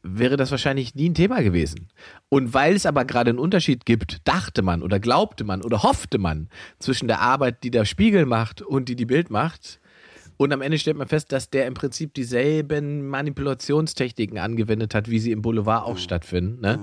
[0.03, 1.87] wäre das wahrscheinlich nie ein Thema gewesen.
[2.29, 6.17] Und weil es aber gerade einen Unterschied gibt, dachte man oder glaubte man oder hoffte
[6.17, 9.79] man zwischen der Arbeit, die der Spiegel macht und die die Bild macht.
[10.37, 15.19] Und am Ende stellt man fest, dass der im Prinzip dieselben Manipulationstechniken angewendet hat, wie
[15.19, 16.61] sie im Boulevard auch stattfinden.
[16.61, 16.79] Ne?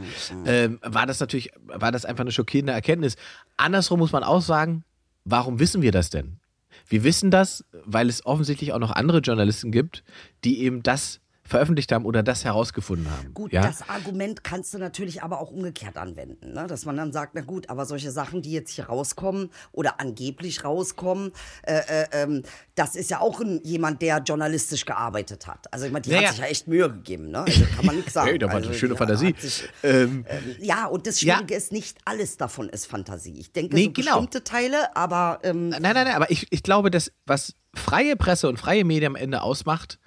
[0.46, 3.16] Ähm, war das natürlich, war das einfach eine schockierende Erkenntnis.
[3.56, 4.84] Andersrum muss man auch sagen,
[5.24, 6.38] warum wissen wir das denn?
[6.86, 10.04] Wir wissen das, weil es offensichtlich auch noch andere Journalisten gibt,
[10.44, 13.34] die eben das veröffentlicht haben oder das herausgefunden haben.
[13.34, 13.62] Gut, ja?
[13.62, 16.66] das Argument kannst du natürlich aber auch umgekehrt anwenden, ne?
[16.66, 20.64] dass man dann sagt, na gut, aber solche Sachen, die jetzt hier rauskommen oder angeblich
[20.64, 21.32] rauskommen,
[21.62, 22.42] äh, äh, ähm,
[22.76, 25.72] das ist ja auch ein, jemand, der journalistisch gearbeitet hat.
[25.72, 26.28] Also ich meine, die Naja.
[26.28, 27.40] hat sich ja echt Mühe gegeben, ne?
[27.40, 28.28] Also kann man nichts sagen.
[28.28, 29.34] Hey, da war also, eine schöne Fantasie.
[29.38, 31.34] Sich, Ähm, ähm, ja, und das ja.
[31.34, 33.34] Schwierige ist, nicht alles davon ist Fantasie.
[33.38, 34.20] Ich denke, Nee, so genau.
[34.20, 38.48] bestimmte Teile, aber ähm, Nein, nein, nein, aber ich, ich glaube, dass was freie Presse
[38.48, 39.98] und freie Medien am Ende ausmacht,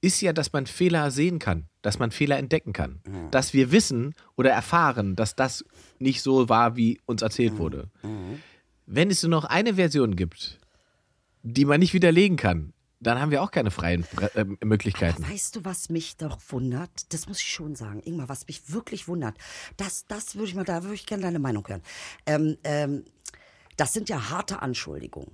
[0.00, 3.00] ist ja, dass man Fehler sehen kann, dass man Fehler entdecken kann.
[3.30, 5.64] Dass wir wissen oder erfahren, dass das
[5.98, 7.90] nicht so war, wie uns erzählt wurde.
[8.86, 10.58] Wenn es nur noch eine Version gibt,
[11.42, 15.22] die man nicht widerlegen kann, dann haben wir auch keine freien äh, Möglichkeiten.
[15.28, 17.12] Weißt du, was mich doch wundert?
[17.12, 19.36] Das muss ich schon sagen, Ingmar, was mich wirklich wundert.
[19.76, 21.82] Das, das würde ich mal, da würde ich gerne deine Meinung hören.
[22.26, 23.04] Ähm, ähm,
[23.76, 25.30] das sind ja harte Anschuldigungen.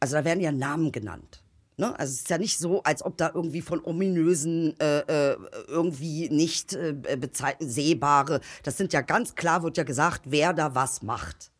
[0.00, 1.43] Also da werden ja Namen genannt.
[1.76, 1.98] Ne?
[1.98, 5.00] Also es ist ja nicht so, als ob da irgendwie von ominösen, äh,
[5.32, 10.52] äh, irgendwie nicht äh, bezei- sehbare, das sind ja ganz klar, wird ja gesagt, wer
[10.52, 11.50] da was macht.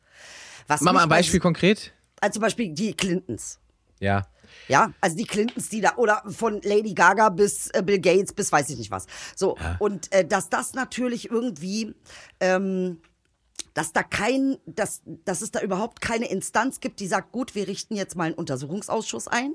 [0.68, 1.92] Was Mach mal ein bei- Beispiel konkret.
[2.20, 3.58] Also zum Beispiel die Clintons.
[3.98, 4.26] Ja.
[4.68, 8.52] Ja, also die Clintons, die da, oder von Lady Gaga bis äh, Bill Gates bis
[8.52, 9.06] weiß ich nicht was.
[9.34, 11.92] So, und äh, dass das natürlich irgendwie,
[12.38, 13.00] ähm,
[13.74, 17.66] dass da kein, dass, dass es da überhaupt keine Instanz gibt, die sagt, gut, wir
[17.66, 19.54] richten jetzt mal einen Untersuchungsausschuss ein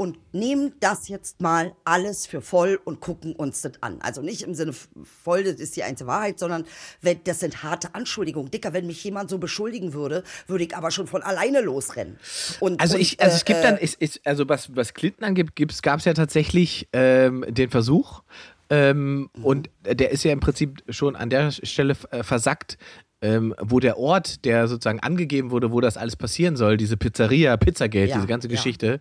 [0.00, 3.98] und nehmen das jetzt mal alles für voll und gucken uns das an.
[4.00, 6.64] Also nicht im Sinne voll, das ist die einzige Wahrheit, sondern
[7.02, 8.50] wenn, das sind harte Anschuldigungen.
[8.50, 12.18] Dicker, wenn mich jemand so beschuldigen würde, würde ich aber schon von alleine losrennen.
[12.60, 14.94] Und, Also und, ich, also es äh, gibt dann, äh, ist, ist, also was, was
[14.94, 18.22] Clinton angibt, gab es ja tatsächlich ähm, den Versuch,
[18.70, 22.78] ähm, und der ist ja im Prinzip schon an der Stelle äh, versackt,
[23.22, 27.56] ähm, wo der Ort, der sozusagen angegeben wurde, wo das alles passieren soll, diese Pizzeria,
[27.56, 28.52] Pizzagate, Ja, diese ganze ja.
[28.52, 29.00] Geschichte,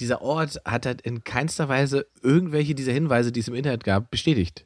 [0.00, 4.10] dieser Ort hat halt in keinster Weise irgendwelche dieser Hinweise, die es im Internet gab,
[4.10, 4.64] bestätigt.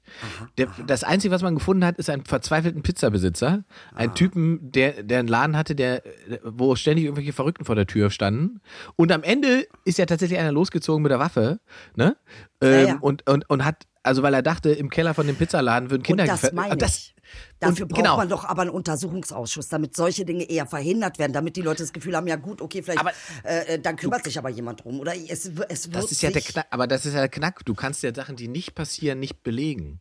[0.57, 5.19] Der, das Einzige, was man gefunden hat, ist einen verzweifelten Pizzabesitzer, ein Typen, der, der
[5.19, 6.03] einen Laden hatte, der,
[6.45, 8.61] wo ständig irgendwelche Verrückten vor der Tür standen.
[8.97, 11.59] Und am Ende ist ja tatsächlich einer losgezogen mit der Waffe,
[11.97, 12.17] ne?
[12.61, 12.99] Ähm, ja.
[13.01, 16.23] Und, und, und hat, also weil er dachte, im Keller von dem Pizzaladen würden Kinder
[16.23, 17.15] und das meine das, ich.
[17.61, 18.16] Dafür und braucht genau.
[18.16, 21.92] man doch aber einen Untersuchungsausschuss, damit solche Dinge eher verhindert werden, damit die Leute das
[21.92, 23.12] Gefühl haben, ja gut, okay, vielleicht, Aber
[23.45, 25.01] äh, äh, dann kümmert sich aber jemand drum.
[25.01, 27.64] Oder es, es wird Das ist ja der Knack, aber das ist ja der Knack.
[27.64, 30.01] Du kannst ja Sachen, die nicht passieren, nicht belegen.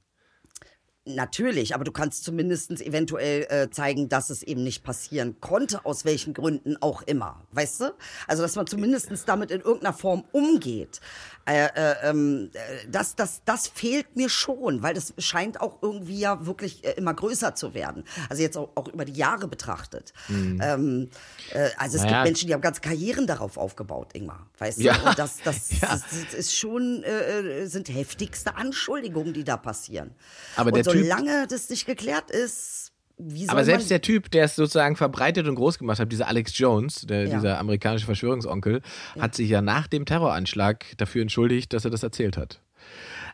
[1.06, 6.06] Natürlich, aber du kannst zumindest eventuell äh, zeigen, dass es eben nicht passieren konnte, aus
[6.06, 7.42] welchen Gründen auch immer.
[7.54, 7.94] Weißt du?
[8.28, 11.02] Also, dass man zumindest damit in irgendeiner Form umgeht.
[11.48, 16.20] Äh, äh, ähm, äh, das, das, das fehlt mir schon, weil das scheint auch irgendwie
[16.20, 18.04] ja wirklich äh, immer größer zu werden.
[18.30, 20.14] Also jetzt auch, auch über die Jahre betrachtet.
[20.30, 21.10] Ähm,
[21.52, 22.18] äh, also es Naja.
[22.18, 24.46] gibt Menschen, die haben ganze Karrieren darauf aufgebaut, Ingmar.
[24.60, 24.84] Weißt du?
[24.84, 25.02] Ja.
[25.02, 25.88] Und das, das, Ja.
[25.90, 30.12] das, das ist schon, äh, sind heftigste Anschuldigungen, die da passieren.
[30.56, 34.46] Aber und der solange das nicht geklärt ist, wie soll Aber selbst der Typ, der
[34.46, 37.36] es sozusagen verbreitet und groß gemacht hat, dieser Alex Jones, der, Ja.
[37.36, 38.82] dieser amerikanische Verschwörungsonkel,
[39.20, 42.62] hat sich ja nach dem Terroranschlag dafür entschuldigt, dass er das erzählt hat.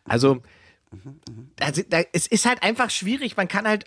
[0.04, 0.41] Also,
[1.60, 3.38] also da, es ist halt einfach schwierig.
[3.38, 3.86] Man kann halt,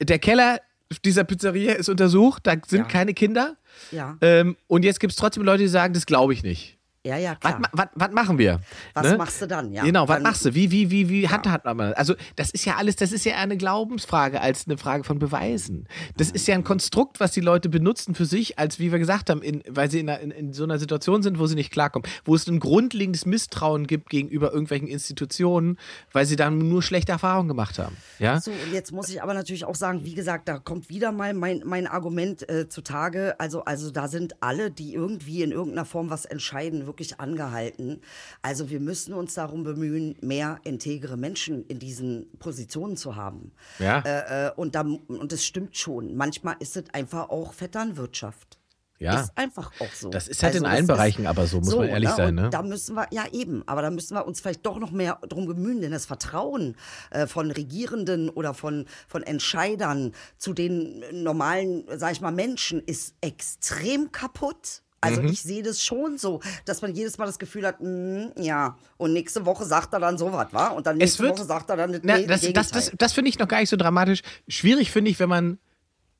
[0.00, 0.60] der Keller
[1.04, 2.84] dieser Pizzeria ist untersucht, da sind Ja.
[2.86, 3.56] keine Kinder.
[3.92, 4.16] Ja.
[4.20, 6.78] Ähm, und jetzt gibt es trotzdem Leute, die sagen, das glaube ich nicht.
[7.06, 7.62] Ja, ja, klar.
[7.94, 8.60] was, machen wir?
[8.92, 9.16] Was Ne?
[9.16, 9.72] machst du dann?
[9.72, 10.54] Ja, genau, was machst du?
[10.54, 11.92] Wie, wie, wie, wie handhabt man das?
[11.94, 15.88] Also, das ist ja alles, das ist ja eine Glaubensfrage als eine Frage von Beweisen.
[16.18, 19.30] Das ist ja ein Konstrukt, was die Leute benutzen für sich, als wie wir gesagt
[19.30, 21.72] haben, in, weil sie in, einer, in, in so einer Situation sind, wo sie nicht
[21.72, 25.78] klarkommen, wo es ein grundlegendes Misstrauen gibt gegenüber irgendwelchen Institutionen,
[26.12, 27.96] weil sie dann nur schlechte Erfahrungen gemacht haben.
[28.18, 28.42] Ja?
[28.42, 31.32] So, und jetzt muss ich aber natürlich auch sagen, wie gesagt, da kommt wieder mal
[31.32, 33.40] mein, mein Argument äh, zutage.
[33.40, 38.00] Also, also da sind alle, die irgendwie in irgendeiner Form was entscheiden, wirklich angehalten.
[38.42, 43.52] Also wir müssen uns darum bemühen, mehr integere Menschen in diesen Positionen zu haben.
[43.78, 44.00] Ja.
[44.00, 46.16] Äh, äh, und, da, und das stimmt schon.
[46.16, 48.58] Manchmal ist es einfach auch Vetternwirtschaft.
[49.00, 49.20] Ja.
[49.20, 50.08] Ist einfach auch so.
[50.08, 52.44] Also Das ist halt in das allen Bereichen aber so, muss man ehrlich sein, und
[52.44, 52.50] ne?
[52.50, 55.46] Da müssen wir, ja eben, aber da müssen wir uns vielleicht doch noch mehr drum
[55.46, 56.76] bemühen, denn das Vertrauen
[57.10, 63.14] äh, von Regierenden oder von, von Entscheidern zu den normalen, sag ich mal, Menschen ist
[63.22, 64.82] extrem kaputt.
[65.02, 65.28] Also Mhm.
[65.28, 69.12] ich sehe das schon so, dass man jedes Mal das Gefühl hat, mm, ja, und
[69.14, 70.68] nächste Woche sagt er dann sowas, wa?
[70.68, 73.30] Und dann nächste wird- Woche sagt er dann das, Na, das, das, das, das finde
[73.30, 74.20] ich noch gar nicht so dramatisch.
[74.48, 75.58] Schwierig finde ich, wenn man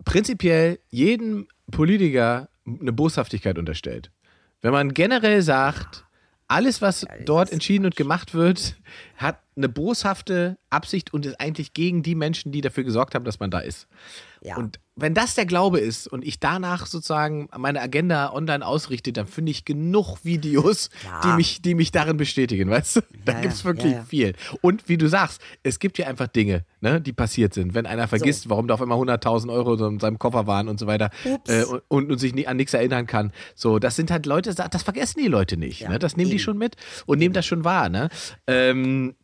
[0.04, 4.10] prinzipiell jedem Politiker eine Boshaftigkeit unterstellt.
[4.62, 6.04] Wenn man generell sagt,
[6.48, 8.76] alles, was dort entschieden und gemacht wird,
[9.16, 13.40] hat eine boshafte Absicht und ist eigentlich gegen die Menschen, die dafür gesorgt haben, dass
[13.40, 13.86] man da ist.
[14.42, 14.56] Ja.
[14.56, 19.26] Und wenn das der Glaube ist und ich danach sozusagen meine Agenda online ausrichte, dann
[19.26, 21.20] finde ich genug Videos, Ja.
[21.22, 23.00] die, mich, die mich darin bestätigen, weißt du?
[23.24, 24.34] Da Ja, gibt es wirklich ja, viel.
[24.60, 27.74] Und wie du sagst, es gibt ja einfach Dinge, ne, die passiert sind.
[27.74, 30.78] Wenn einer vergisst, warum da auf einmal 100.000 Euro so in seinem Koffer waren und
[30.80, 31.10] so weiter
[31.46, 33.32] äh, und, und, sich nie, an nichts erinnern kann.
[33.54, 35.88] So, das sind halt Leute, das vergessen die Leute nicht.
[35.88, 35.98] Ne?
[35.98, 36.44] Das nehmen die eben.
[36.44, 36.76] schon mit
[37.06, 37.88] und nehmen das schon wahr.
[37.88, 38.08] Ne?
[38.46, 39.14] Ähm,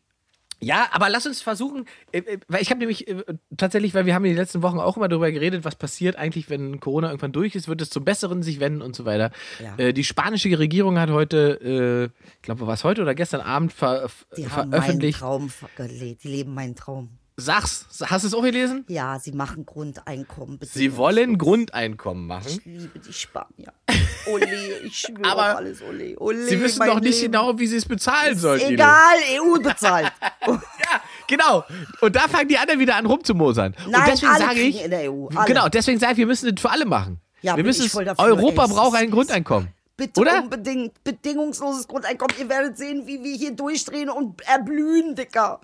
[0.60, 3.22] ja, aber lass uns versuchen, äh, äh, weil ich habe nämlich äh,
[3.56, 6.48] tatsächlich, weil wir haben in den letzten Wochen auch immer darüber geredet, was passiert eigentlich,
[6.48, 9.30] wenn Corona irgendwann durch ist, wird es zum Besseren sich wenden und so weiter.
[9.78, 9.92] Ja.
[9.92, 14.70] Die spanische Regierung hat heute, ich glaube, was heute oder gestern Abend ver die haben
[14.70, 15.18] meinen veröffentlicht.
[15.18, 17.18] Traum gelebt, die leben meinen Traum.
[17.38, 18.86] Sag's, hast du es auch gelesen?
[18.88, 20.58] Ja, sie machen Grundeinkommen.
[20.62, 22.46] Sie wollen Grundeinkommen machen.
[22.48, 23.74] Ich liebe die Spanier.
[24.26, 24.46] Ole,
[24.84, 26.46] ich schwöre Aber alles, ole, ole.
[26.46, 27.32] Sie wissen doch nicht Leben.
[27.32, 28.62] genau, wie sie es bezahlen sollen.
[28.62, 30.12] Egal, EU bezahlt.
[30.46, 31.64] Ja, genau.
[32.00, 33.74] Und da fangen die anderen wieder an rumzumosern.
[33.88, 35.46] Nein, und deswegen alle sage ich, in der EU, alle.
[35.46, 37.20] genau, deswegen sage ich, wir müssen das für alle machen.
[37.42, 38.64] Ja, wir müssen es, Europa.
[38.64, 39.68] Es braucht ein Grundeinkommen.
[39.98, 40.42] Bitte Oder?
[40.42, 42.36] unbedingt bedingungsloses Grundeinkommen.
[42.38, 45.60] Ihr werdet sehen, wie wir hier durchdrehen und erblühen, Dicker.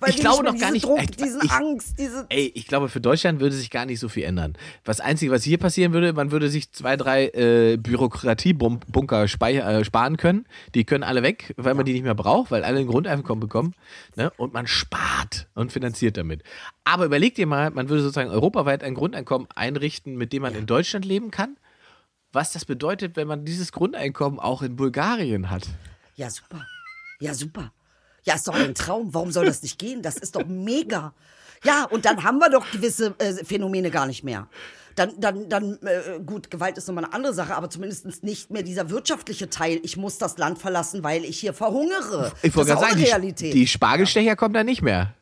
[0.00, 2.24] Weil Ich glaube noch gar nicht- Druck, echt, diesen ich- Angst, diese.
[2.30, 4.54] Ey, ich glaube, für Deutschland würde sich gar nicht so viel ändern.
[4.84, 10.16] Das Einzige, was hier passieren würde, man würde sich zwei, drei äh, Bürokratiebunker äh, sparen
[10.16, 10.46] können.
[10.74, 13.74] Die können alle weg, weil man die nicht mehr braucht, weil alle ein Grundeinkommen bekommen.
[14.16, 14.32] Ne?
[14.38, 16.42] Und man spart und finanziert damit.
[16.84, 20.66] Aber überleg dir mal, man würde sozusagen europaweit ein Grundeinkommen einrichten, mit dem man in
[20.66, 21.56] Deutschland leben kann.
[22.34, 25.62] Was das bedeutet, wenn man dieses Grundeinkommen auch in Bulgarien hat.
[26.16, 26.66] Ja, super.
[27.20, 27.72] Ja, super.
[28.24, 29.14] Ja, ist doch ein Traum.
[29.14, 30.02] Warum soll das nicht gehen?
[30.02, 31.14] Das ist doch mega.
[31.62, 34.48] Ja, und dann haben wir doch gewisse äh, Phänomene gar nicht mehr.
[34.96, 38.62] Dann, dann, dann, äh, gut, Gewalt ist nochmal eine andere Sache, aber zumindest nicht mehr
[38.62, 39.78] dieser wirtschaftliche Teil.
[39.82, 42.32] Ich muss das Land verlassen, weil ich hier verhungere.
[42.42, 43.54] Ich wollte gerade sagen, eine die, Realität.
[43.54, 45.14] die Spargelstecher kommen da nicht mehr.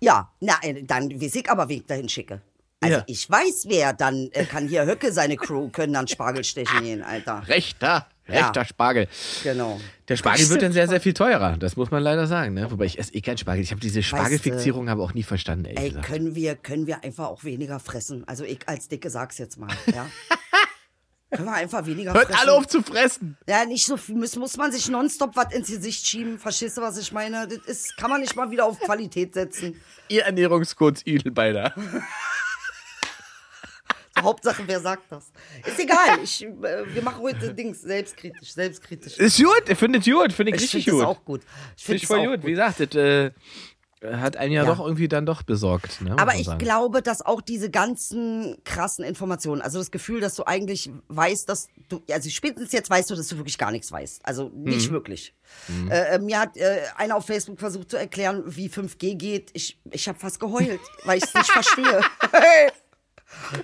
[0.00, 2.42] Ja, na, äh, dann weiß ich aber, wen ich dahin schicke.
[2.86, 3.04] Also Ja.
[3.06, 7.02] ich weiß, wer, dann äh, kann hier Höcke, seine Crew, können dann Spargel stechen gehen,
[7.02, 7.42] Alter.
[7.48, 8.46] Rechter, Ja.
[8.46, 9.08] rechter Spargel.
[9.44, 9.80] Genau.
[10.08, 11.56] Der Spargel wird dann sehr, sehr viel teurer.
[11.56, 12.54] Das muss man leider sagen.
[12.54, 12.70] Ne?
[12.70, 13.62] Wobei ich esse eh keinen Spargel.
[13.62, 16.06] Ich habe diese Spargelfixierung aber auch nie verstanden, ehrlich Ey, gesagt.
[16.06, 18.22] können wir, können wir einfach auch weniger fressen?
[18.26, 20.06] Also ich als Dicke sag's jetzt mal, ja.
[21.30, 22.40] können wir einfach weniger Hört fressen?
[22.40, 23.36] alle auf zu fressen.
[23.48, 26.38] Ja, nicht so viel, muss, muss man sich nonstop was ins Gesicht schieben.
[26.38, 27.48] Verstehst du, was ich meine?
[27.48, 29.80] Das ist, kann man nicht mal wieder auf Qualität setzen.
[30.08, 31.74] Ihr Ernährungscodes Idelbeider.
[34.22, 35.30] Hauptsache, wer sagt das?
[35.66, 36.18] Ist egal.
[36.22, 36.50] Ich, äh,
[36.94, 39.16] wir machen heute Dings selbstkritisch, selbstkritisch.
[39.18, 41.06] Ist gut, ich finde es gut, finde ich, Ich richtig finde gut.
[41.16, 41.42] auch gut.
[41.76, 42.44] Ich Finde es voll auch gut.
[42.44, 43.30] Wie gesagt, das äh,
[44.02, 44.68] hat einen ja, Ja.
[44.74, 46.00] doch irgendwie dann doch besorgt.
[46.00, 46.58] Ne, Aber ich sagen.
[46.58, 51.68] glaube, dass auch diese ganzen krassen Informationen, also das Gefühl, dass du eigentlich weißt, dass
[51.88, 54.20] du, also spätestens jetzt weißt du, dass du wirklich gar nichts weißt.
[54.24, 54.64] Also Mhm.
[54.64, 55.34] nicht wirklich.
[55.90, 59.50] Äh, äh, mir hat äh, einer auf Facebook versucht zu erklären, wie 5G geht.
[59.54, 62.00] Ich, ich habe fast geheult, weil ich es nicht verstehe.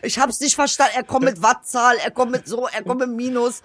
[0.02, 0.92] Ich hab's nicht verstanden.
[0.96, 3.60] Er kommt mit Wattzahl, er kommt mit so, er kommt mit Minus.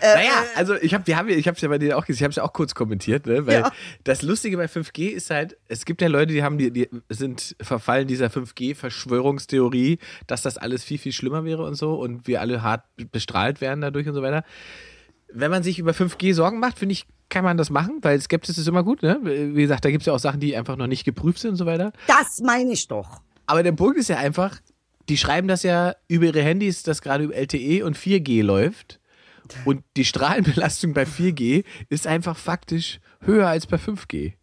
[0.00, 2.18] Äh, Naja, also ich habe, wir haben, ich habe es ja bei dir auch gesehen,
[2.20, 3.46] ich habe es ja auch kurz kommentiert, ne?
[3.46, 3.72] Weil Ja.
[4.04, 7.56] das Lustige bei 5G ist halt, es gibt ja Leute, die haben, die, die sind
[7.60, 12.62] verfallen dieser 5G-Verschwörungstheorie, dass das alles viel viel schlimmer wäre und so und wir alle
[12.62, 14.44] hart bestrahlt werden dadurch und so weiter.
[15.32, 18.58] Wenn man sich über 5G Sorgen macht, finde ich, kann man das machen, weil Skepsis
[18.58, 19.20] ist immer gut, ne?
[19.22, 21.56] Wie gesagt, da gibt es ja auch Sachen, die einfach noch nicht geprüft sind und
[21.56, 21.92] so weiter.
[22.08, 23.20] das meine ich doch.
[23.46, 24.58] Aber der Punkt ist ja einfach,
[25.10, 29.00] die schreiben das ja über ihre Handys, dass gerade über LTE und 4G läuft.
[29.64, 34.34] Und die Strahlenbelastung bei 4G ist einfach faktisch höher als bei 5G.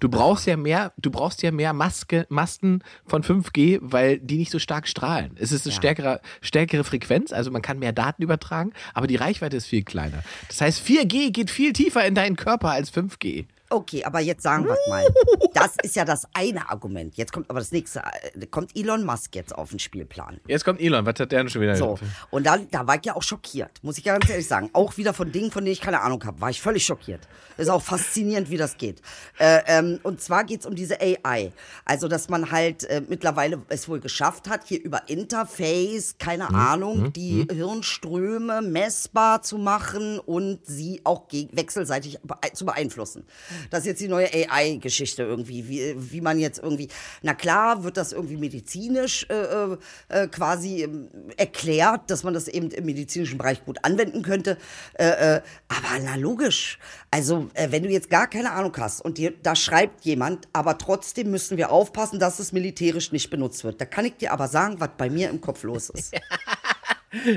[0.00, 4.50] Du brauchst ja mehr, du brauchst ja mehr Maske, Masten von 5G, weil die nicht
[4.50, 5.36] so stark strahlen.
[5.38, 9.58] Es ist eine stärkere, stärkere Frequenz, also man kann mehr Daten übertragen, aber die Reichweite
[9.58, 10.24] ist viel kleiner.
[10.48, 13.44] Das heißt, 4G geht viel tiefer in deinen Körper als 5G.
[13.68, 15.04] Okay, aber jetzt sagen wir mal.
[15.54, 17.16] Das ist ja das eine Argument.
[17.16, 18.02] Jetzt kommt aber das nächste.
[18.34, 20.38] äh, Kommt Elon Musk jetzt auf den Spielplan?
[20.46, 21.74] Jetzt kommt Elon, was hat der denn schon wieder?
[21.76, 21.98] So.
[22.30, 24.68] Und dann, da war ich ja auch schockiert, muss ich ganz ehrlich sagen.
[24.74, 27.26] Auch wieder von Dingen, von denen ich keine Ahnung habe, war ich völlig schockiert.
[27.56, 29.00] Ist auch faszinierend, wie das geht.
[29.38, 31.52] Äh, ähm, und zwar geht's um diese AI.
[31.86, 37.14] Also, dass man halt äh, mittlerweile es wohl geschafft hat, hier über Interface, keine Ahnung,
[37.14, 42.18] die Hirnströme messbar zu machen und sie auch wechselseitig
[42.52, 43.24] zu beeinflussen.
[43.70, 46.88] Das ist jetzt die neue AI-Geschichte irgendwie, wie, wie man jetzt irgendwie,
[47.22, 49.76] na klar, wird das irgendwie medizinisch äh, äh,
[50.08, 54.58] äh, quasi ähm, erklärt, dass man das eben im medizinischen Bereich gut anwenden könnte.
[54.94, 56.78] Äh, äh, aber na logisch.
[57.10, 60.78] Also, äh, wenn du jetzt gar keine Ahnung hast und dir, da schreibt jemand, aber
[60.78, 63.80] trotzdem müssen wir aufpassen, dass es militärisch nicht benutzt wird.
[63.80, 66.14] Da kann ich dir aber sagen, was bei mir im Kopf los ist.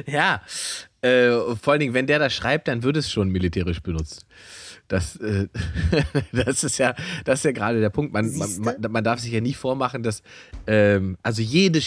[0.08, 0.42] Ja,
[1.02, 1.30] äh,
[1.62, 4.26] vor allen Dingen, wenn der das schreibt, dann wird es schon militärisch benutzt.
[4.90, 5.48] Das, äh,
[6.34, 8.12] das ist ja, das ist ja gerade der Punkt.
[8.12, 10.22] Man, man, man, darf sich ja nie vormachen, dass,
[10.68, 11.80] ähm, also jede,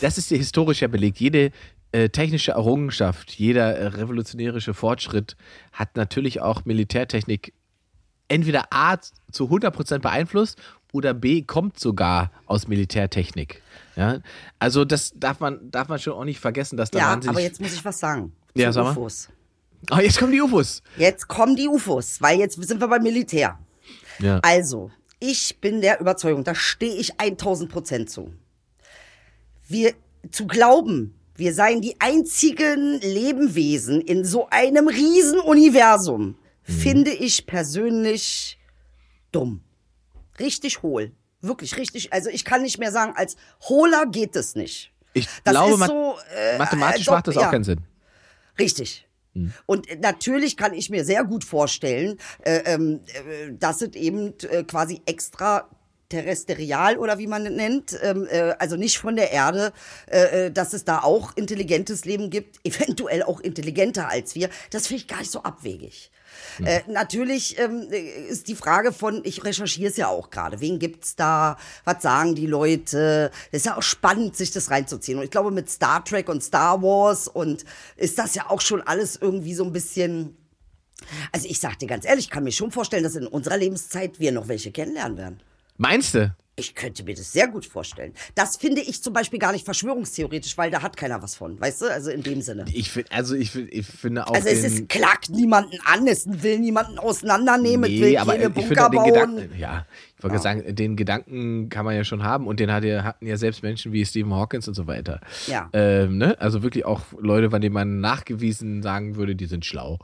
[0.00, 1.52] das ist ja historisch ja belegt, jede
[1.92, 5.36] äh, technische Errungenschaft, jeder äh, revolutionärische Fortschritt
[5.72, 7.52] hat natürlich auch Militärtechnik
[8.28, 8.96] entweder A
[9.32, 10.58] zu 100% beeinflusst
[10.92, 13.62] oder B kommt sogar aus Militärtechnik.
[13.96, 14.20] Ja?
[14.58, 17.42] Also das darf man, darf man schon auch nicht vergessen, dass da ja, wahnsinnig aber
[17.42, 18.32] jetzt muss ich was sagen.
[18.54, 18.90] Ja, sag mal.
[18.92, 19.28] UFOs.
[19.90, 20.82] Oh, jetzt kommen die UFOs.
[20.96, 23.58] Jetzt kommen die UFOs, weil jetzt sind wir beim Militär.
[24.18, 24.40] Ja.
[24.42, 28.34] Also, ich bin der Überzeugung, da stehe ich 1000 Prozent zu.
[29.68, 29.94] Wir
[30.30, 38.58] zu glauben, wir seien die einzigen Lebewesen in so einem Riesenuniversum, finde ich persönlich
[39.32, 39.62] dumm.
[40.38, 41.12] Richtig hohl.
[41.40, 42.12] Wirklich richtig.
[42.12, 43.36] Also ich kann nicht mehr sagen, als
[43.68, 44.92] hohler geht es nicht.
[45.14, 47.50] Ich Das glaube, so, äh, mathematisch äh, macht das auch ja.
[47.50, 47.80] keinen Sinn.
[48.58, 49.07] Richtig.
[49.66, 54.64] Und natürlich kann ich mir sehr gut vorstellen, äh, ähm, äh, dass es eben äh,
[54.64, 55.68] quasi extra
[56.08, 59.72] terrestrial oder wie man es nennt, ähm, äh, also nicht von der Erde,
[60.10, 64.48] äh, äh, dass es da auch intelligentes Leben gibt, eventuell auch intelligenter als wir.
[64.70, 66.10] Das finde ich gar nicht so abwegig.
[66.64, 70.78] Äh, natürlich ähm, äh, ist die Frage von, ich recherchiere es ja auch gerade, wen
[70.78, 75.18] gibt's da, was sagen die Leute, das ist ja auch spannend, sich das reinzuziehen.
[75.18, 77.64] Und ich glaube, mit Star Trek und Star Wars und
[77.96, 80.36] ist das ja auch schon alles irgendwie so ein bisschen,
[81.32, 84.18] also ich sag dir ganz ehrlich, ich kann mir schon vorstellen, dass in unserer Lebenszeit
[84.18, 85.40] wir noch welche kennenlernen werden.
[85.76, 86.34] Meinst du?
[86.58, 88.12] Ich könnte mir das sehr gut vorstellen.
[88.34, 91.82] Das finde ich zum Beispiel gar nicht verschwörungstheoretisch, weil da hat keiner was von, weißt
[91.82, 91.86] du?
[91.86, 92.64] Also in dem Sinne.
[92.72, 94.34] Ich finde, also ich, ich finde auch.
[94.34, 98.46] Also es ist, klagt niemanden an, es will niemanden auseinandernehmen, es will Nee, aber keine
[98.48, 99.36] ich finde Bunker den bauen.
[99.36, 99.86] Gedanken, ja,
[100.18, 103.24] ich wollte sagen, den Gedanken kann man ja schon haben und den hat ja, hatten
[103.24, 105.20] ja selbst Menschen wie Stephen Hawkins und so weiter.
[105.46, 105.70] Ja.
[105.72, 106.36] Ähm, ne?
[106.40, 110.00] Also wirklich auch Leute, von denen man nachgewiesen sagen würde, die sind schlau.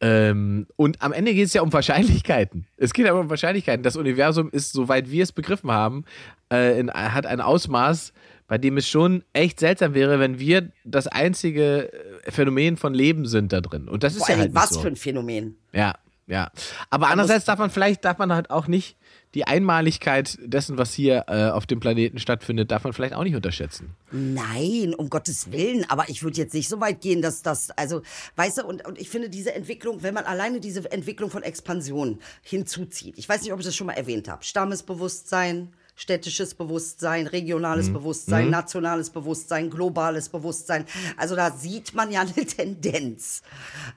[0.00, 2.66] Ähm, und am Ende geht es ja um Wahrscheinlichkeiten.
[2.76, 3.84] Es geht aber um Wahrscheinlichkeiten.
[3.84, 6.04] Das Universum ist, soweit wir es begriffen haben,
[6.52, 8.12] äh, in, hat ein Ausmaß,
[8.48, 13.26] bei dem es schon echt seltsam wäre, wenn wir das einzige äh, Phänomen von Leben
[13.26, 13.88] sind da drin.
[13.88, 14.80] Und das ist Vor ja halt was so.
[14.80, 15.56] für ein Phänomen.
[15.72, 15.94] Ja,
[16.26, 16.50] ja.
[16.90, 18.96] Aber andererseits darf man vielleicht, darf man halt auch nicht
[19.34, 23.34] die Einmaligkeit dessen, was hier äh, auf dem Planeten stattfindet, darf man vielleicht auch nicht
[23.34, 23.94] unterschätzen.
[24.10, 25.88] Nein, um Gottes Willen.
[25.88, 28.02] Aber ich würde jetzt nicht so weit gehen, dass das, also,
[28.36, 32.18] weißt du, und, und ich finde diese Entwicklung, wenn man alleine diese Entwicklung von Expansion
[32.42, 37.88] hinzuzieht, ich weiß nicht, ob ich das schon mal erwähnt habe, Stammesbewusstsein, städtisches Bewusstsein, regionales
[37.88, 37.92] Mhm.
[37.94, 40.84] Bewusstsein, nationales Bewusstsein, globales Bewusstsein.
[41.16, 43.42] Also da sieht man ja eine Tendenz.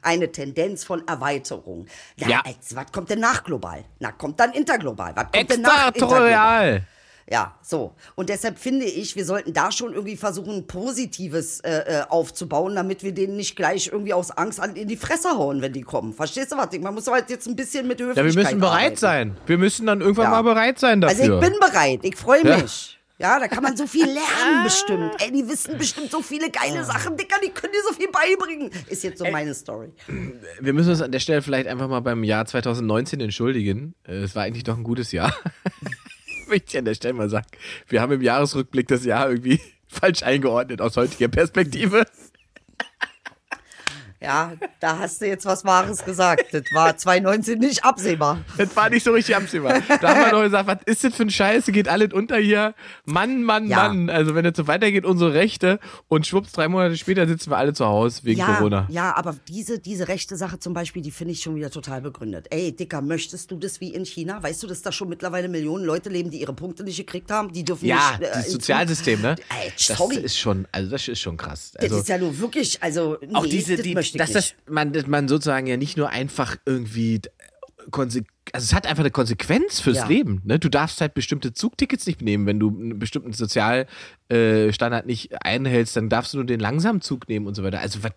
[0.01, 1.87] Eine Tendenz von Erweiterung.
[2.15, 2.41] Ja, Ja.
[2.45, 3.83] Als, was kommt denn nach global?
[3.99, 5.15] Na, kommt dann interglobal.
[5.15, 6.83] Was kommt denn nach interglobal?
[7.29, 7.95] Ja, so.
[8.13, 13.01] Und deshalb finde ich, wir sollten da schon irgendwie versuchen, Positives äh, äh, aufzubauen, damit
[13.03, 16.13] wir denen nicht gleich irgendwie aus Angst an, in die Fresse hauen, wenn die kommen.
[16.13, 16.69] Verstehst du was?
[16.79, 18.97] Man muss halt jetzt ein bisschen mit Ja, Höflichkeit wir müssen bereit arbeiten.
[18.97, 19.37] sein.
[19.47, 20.29] Wir müssen dann irgendwann Ja.
[20.31, 21.19] mal bereit sein dafür.
[21.23, 21.99] Also ich bin bereit.
[22.03, 22.57] Ich freue Ja.
[22.57, 22.91] mich.
[23.17, 25.13] Ja, da kann man so viel lernen bestimmt.
[25.19, 28.69] Ey, die wissen bestimmt so viele geile Sachen, Dicker, die können dir so viel beibringen.
[28.89, 29.93] Ist jetzt so meine Story.
[30.59, 33.95] wir müssen uns an der Stelle vielleicht einfach mal beim Jahr 2019 entschuldigen.
[34.03, 35.33] Es war eigentlich doch ein gutes Jahr.
[36.47, 37.47] Möchte ich an der Stelle mal sagen.
[37.87, 42.05] Wir haben im Jahresrückblick das Jahr irgendwie falsch eingeordnet aus heutiger Perspektive.
[44.21, 46.45] Ja, da hast du jetzt was Wahres gesagt.
[46.53, 48.39] Das war 2019 nicht absehbar.
[48.57, 49.81] Das war nicht so richtig absehbar.
[50.01, 51.71] Da haben wir noch gesagt, was ist das für ein Scheiße?
[51.71, 52.73] Geht alles unter hier.
[53.05, 53.87] Mann, Mann, Ja.
[53.87, 54.09] Mann.
[54.09, 55.79] Also wenn es so weitergeht, unsere Rechte.
[56.07, 58.87] Und schwupps, drei Monate später sitzen wir alle zu Hause wegen ja, Corona.
[58.89, 62.47] Ja, aber diese, diese rechte Sache zum Beispiel, die finde ich schon wieder total begründet.
[62.49, 64.41] Ey, Dicker, möchtest du das wie in China?
[64.41, 67.51] Weißt du, dass da schon mittlerweile Millionen Leute leben, die ihre Punkte nicht gekriegt haben?
[67.51, 68.29] Die dürfen Ja, nicht.
[68.29, 69.35] äh, das Sozialsystem, ne?
[69.61, 70.15] Ey, Das sorry.
[70.17, 71.71] ist schon, also das ist schon krass.
[71.73, 73.17] Das Also, ist ja nur wirklich, also.
[73.21, 76.57] Nee, auch diese, das die, ich dass das, man, man sozusagen ja nicht nur einfach
[76.65, 77.21] irgendwie
[77.91, 80.07] konse also es hat einfach eine Konsequenz fürs Ja.
[80.07, 80.41] Leben.
[80.45, 80.59] Ne?
[80.59, 83.33] Du darfst halt bestimmte Zugtickets nicht nehmen, wenn du einen bestimmten
[84.29, 87.79] Sozialstandard nicht einhältst, dann darfst du nur den langsamen Zug nehmen und so weiter.
[87.79, 88.11] Also, was,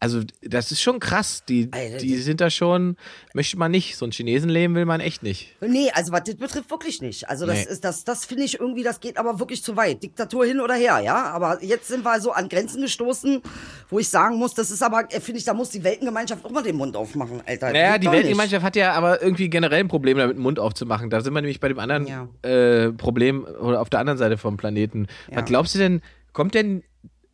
[0.00, 1.44] also das ist schon krass.
[1.48, 2.96] Die, Alter, die sind da schon,
[3.34, 3.96] möchte man nicht.
[3.96, 5.54] So ein Chinesenleben will man echt nicht.
[5.60, 7.28] Nee, also was das betrifft wirklich nicht.
[7.28, 7.72] Also das Nee.
[7.72, 10.02] ist das, das finde ich irgendwie, das geht aber wirklich zu weit.
[10.02, 11.24] Diktatur hin oder her, ja.
[11.30, 13.42] Aber jetzt sind wir so an Grenzen gestoßen,
[13.90, 16.50] wo ich sagen muss, das ist aber, äh, finde ich, da muss die Weltengemeinschaft auch
[16.50, 17.72] mal den Mund aufmachen, Alter.
[17.72, 18.22] Naja, die doch nicht.
[18.24, 21.10] Weltgemeinschaft hat ja aber irgendwie generell ein Problem damit, den Mund aufzumachen.
[21.10, 22.28] Da sind wir nämlich bei dem anderen Ja.
[22.42, 25.06] äh, Problem oder auf der anderen Seite vom Planeten.
[25.30, 25.38] Ja.
[25.38, 26.00] Was glaubst du denn,
[26.32, 26.82] kommt denn,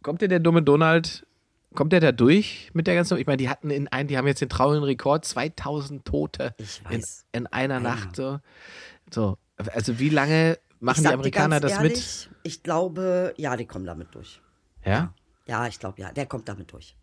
[0.02, 1.26] kommt denn der dumme Donald,
[1.74, 4.26] kommt der da durch mit der ganzen, ich meine, die hatten in ein, die haben
[4.26, 6.54] jetzt den traurigen Rekord, 2000 Tote
[6.90, 8.16] in, in einer Nacht.
[8.16, 8.38] So.
[9.12, 9.36] so,
[9.72, 14.40] also wie lange machen die Amerikaner das ehrlich, Ich glaube, ja, die kommen damit durch.
[14.80, 14.86] mit?
[14.88, 15.12] Ja?
[15.46, 16.94] Ja, ich glaube, ja, der kommt damit durch.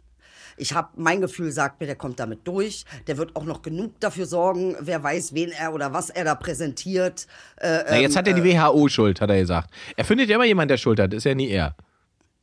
[0.57, 2.85] Ich habe mein Gefühl sagt mir, der kommt damit durch.
[3.07, 6.35] Der wird auch noch genug dafür sorgen, wer weiß, wen er oder was er da
[6.35, 7.27] präsentiert.
[7.57, 9.69] Äh, Na, jetzt ähm, hat er die WHO Schuld, hat er gesagt.
[9.95, 11.75] Er findet ja immer jemand, der Schuld hat, ist ja nie er.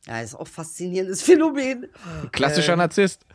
[0.05, 1.87] Ja, ist auch ein faszinierendes Phänomen.
[2.31, 3.25] Klassischer Narzisst.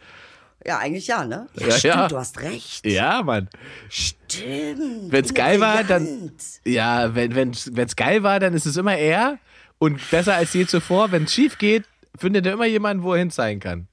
[0.66, 1.46] Ja, eigentlich ja, ne?
[1.54, 2.08] Ja, Ja, stimmt, ja.
[2.08, 2.86] du hast recht.
[2.86, 3.48] Ja, Mann.
[3.88, 5.10] Stimmt.
[5.12, 6.32] Wenn's geil war, dann.
[6.64, 9.38] Ja, wenn wenn's, wenn's geil war, dann ist es immer er.
[9.78, 11.12] Und besser als je zuvor.
[11.12, 11.84] Wenn es schief geht,
[12.18, 13.87] findet er immer jemanden, wo er hin zeigen kann.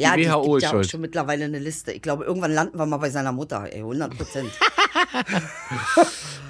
[0.00, 0.90] Ja, die die WHO gibt ist ja schuld.
[0.90, 1.92] schon mittlerweile eine Liste.
[1.92, 4.50] Ich glaube, irgendwann landen wir mal bei seiner Mutter, ey, 100 Prozent.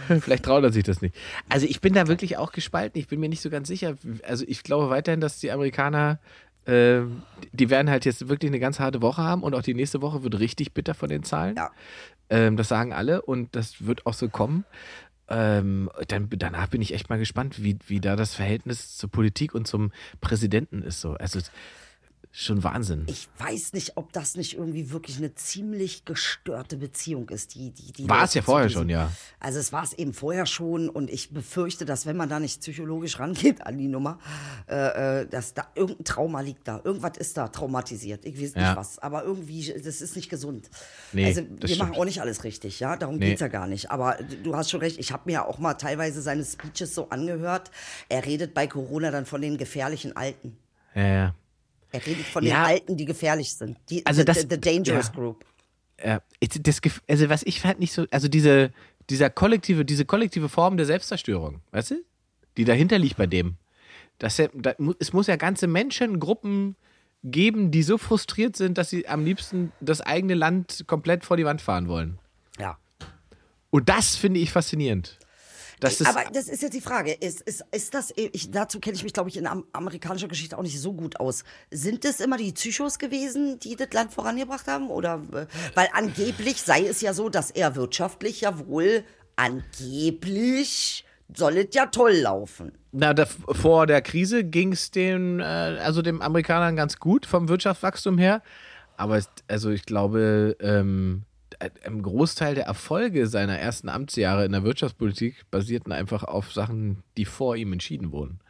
[0.20, 1.14] Vielleicht traut er sich das nicht.
[1.48, 2.98] Also ich bin da wirklich auch gespalten.
[2.98, 3.96] Ich bin mir nicht so ganz sicher.
[4.26, 6.18] Also ich glaube weiterhin, dass die Amerikaner,
[6.64, 7.00] äh,
[7.52, 10.22] die werden halt jetzt wirklich eine ganz harte Woche haben und auch die nächste Woche
[10.24, 11.56] wird richtig bitter von den Zahlen.
[11.56, 11.70] Ja.
[12.28, 14.64] Ähm, das sagen alle und das wird auch so kommen.
[15.28, 19.54] Ähm, dann, danach bin ich echt mal gespannt, wie, wie da das Verhältnis zur Politik
[19.54, 21.00] und zum Präsidenten ist.
[21.00, 21.12] So.
[21.14, 21.38] Also
[22.32, 23.04] schon Wahnsinn.
[23.08, 27.56] Ich weiß nicht, ob das nicht irgendwie wirklich eine ziemlich gestörte Beziehung ist.
[27.56, 29.10] Die, die, die War es ja vorher schon, ja.
[29.40, 32.60] Also es war es eben vorher schon und ich befürchte, dass wenn man da nicht
[32.60, 34.18] psychologisch rangeht an die Nummer,
[34.68, 36.80] äh, äh, dass da irgendein Trauma liegt da.
[36.84, 38.24] Irgendwas ist da traumatisiert.
[38.24, 38.76] Ich weiß nicht Ja.
[38.76, 40.70] was, aber irgendwie, das ist nicht gesund.
[41.12, 41.96] Nee, also wir machen stimmt.
[41.98, 43.30] auch nicht alles richtig, ja, darum Nee.
[43.30, 43.90] geht's ja gar nicht.
[43.90, 47.08] Aber du hast schon recht, ich habe mir ja auch mal teilweise seine Speeches so
[47.10, 47.72] angehört.
[48.08, 50.56] Er redet bei Corona dann von den gefährlichen Alten.
[50.94, 51.34] Ja, ja.
[51.92, 52.64] Er redet von Ja.
[52.64, 53.76] den Alten, die gefährlich sind.
[53.88, 55.12] Die, Also the, das- the, the Dangerous ja.
[55.12, 55.44] Group.
[56.02, 56.22] Ja,
[56.62, 58.72] das, also was ich halt nicht so, also diese,
[59.10, 61.94] dieser kollektive, diese kollektive Form der Selbstzerstörung, weißt du?
[62.56, 63.56] die dahinter liegt bei dem.
[64.18, 66.76] Dass er, da, es muss ja ganze Menschengruppen
[67.22, 71.44] geben, die so frustriert sind, dass sie am liebsten das eigene Land komplett vor die
[71.44, 72.18] Wand fahren wollen.
[72.58, 72.78] Ja.
[73.70, 75.18] Und das finde ich faszinierend.
[75.80, 77.12] Das, Aber das ist jetzt die Frage.
[77.12, 80.56] Ist, ist, ist das, ich, dazu kenne ich mich, glaube ich, in am, amerikanischer Geschichte
[80.58, 81.42] auch nicht so gut aus.
[81.70, 84.90] Sind es immer die Psychos gewesen, die das Land vorangebracht haben?
[84.90, 89.04] Oder, äh, weil angeblich sei es ja so, dass er wirtschaftlich ja wohl
[89.36, 91.04] angeblich
[91.34, 92.72] soll es ja toll laufen.
[92.92, 97.48] Na, da, vor der Krise ging es den, äh, also dem Amerikanern ganz gut vom
[97.48, 98.42] Wirtschaftswachstum her.
[98.96, 101.22] Aber also ich glaube, ähm,
[101.60, 107.24] ein Großteil der Erfolge seiner ersten Amtsjahre in der Wirtschaftspolitik basierten einfach auf Sachen, die
[107.24, 108.40] vor ihm entschieden wurden.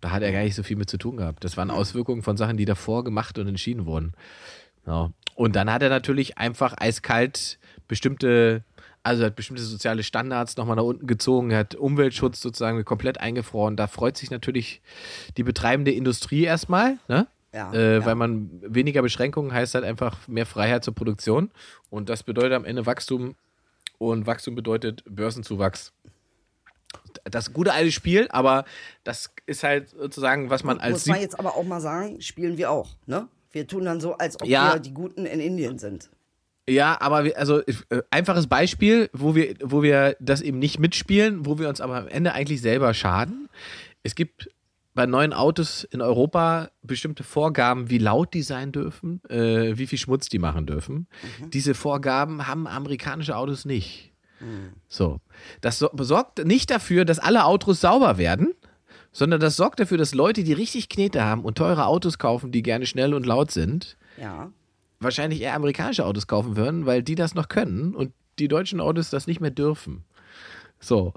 [0.00, 1.44] Da hat er gar nicht so viel mit zu tun gehabt.
[1.44, 4.12] Das waren Auswirkungen von Sachen, die davor gemacht und entschieden wurden.
[4.86, 5.12] Ja.
[5.34, 7.58] Und dann hat er natürlich einfach eiskalt
[7.88, 8.64] bestimmte,
[9.02, 13.76] also hat bestimmte soziale Standards nochmal nach unten gezogen, hat Umweltschutz sozusagen komplett eingefroren.
[13.76, 14.80] Da freut sich natürlich
[15.36, 17.26] die betreibende Industrie erstmal, ne?
[17.52, 18.04] Ja, äh, ja.
[18.04, 21.50] Weil man weniger Beschränkungen heißt halt einfach mehr Freiheit zur Produktion.
[21.90, 23.34] Und das bedeutet am Ende Wachstum
[23.98, 25.92] und Wachstum bedeutet Börsenzuwachs.
[27.24, 28.64] Das gute alte Spiel, aber
[29.04, 32.56] das ist halt sozusagen, was man als Muss man jetzt aber auch mal sagen, spielen
[32.56, 33.28] wir auch, ne?
[33.52, 34.74] Wir tun dann so, als ob Ja.
[34.74, 36.08] wir die Guten in Indien sind.
[36.68, 37.74] Ja, aber wir, also äh,
[38.10, 42.08] einfaches Beispiel, wo wir, wo wir das eben nicht mitspielen, wo wir uns aber am
[42.08, 43.48] Ende eigentlich selber schaden.
[44.04, 44.50] Es gibt
[45.00, 49.96] bei neuen Autos in Europa bestimmte Vorgaben, wie laut die sein dürfen, äh, wie viel
[49.96, 51.06] Schmutz die machen dürfen.
[51.54, 54.12] Diese Vorgaben haben amerikanische Autos nicht.
[54.88, 55.20] So.
[55.62, 58.52] Das so, sorgt nicht dafür, dass alle Autos sauber werden,
[59.10, 62.60] sondern das sorgt dafür, dass Leute, die richtig Knete haben und teure Autos kaufen, die
[62.62, 64.52] gerne schnell und laut sind, Ja.
[64.98, 69.08] wahrscheinlich eher amerikanische Autos kaufen würden, weil die das noch können und die deutschen Autos
[69.08, 70.04] das nicht mehr dürfen.
[70.78, 71.14] So,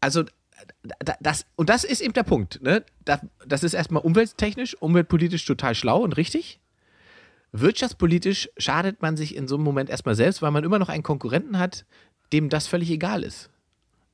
[0.00, 0.22] also
[1.20, 2.62] das und das ist eben der Punkt.
[2.62, 2.84] Ne?
[3.04, 6.60] Das, das ist erstmal umwelttechnisch, umweltpolitisch total schlau und richtig.
[7.52, 11.04] Wirtschaftspolitisch schadet man sich in so einem Moment erstmal selbst, weil man immer noch einen
[11.04, 11.84] Konkurrenten hat,
[12.32, 13.50] dem das völlig egal ist.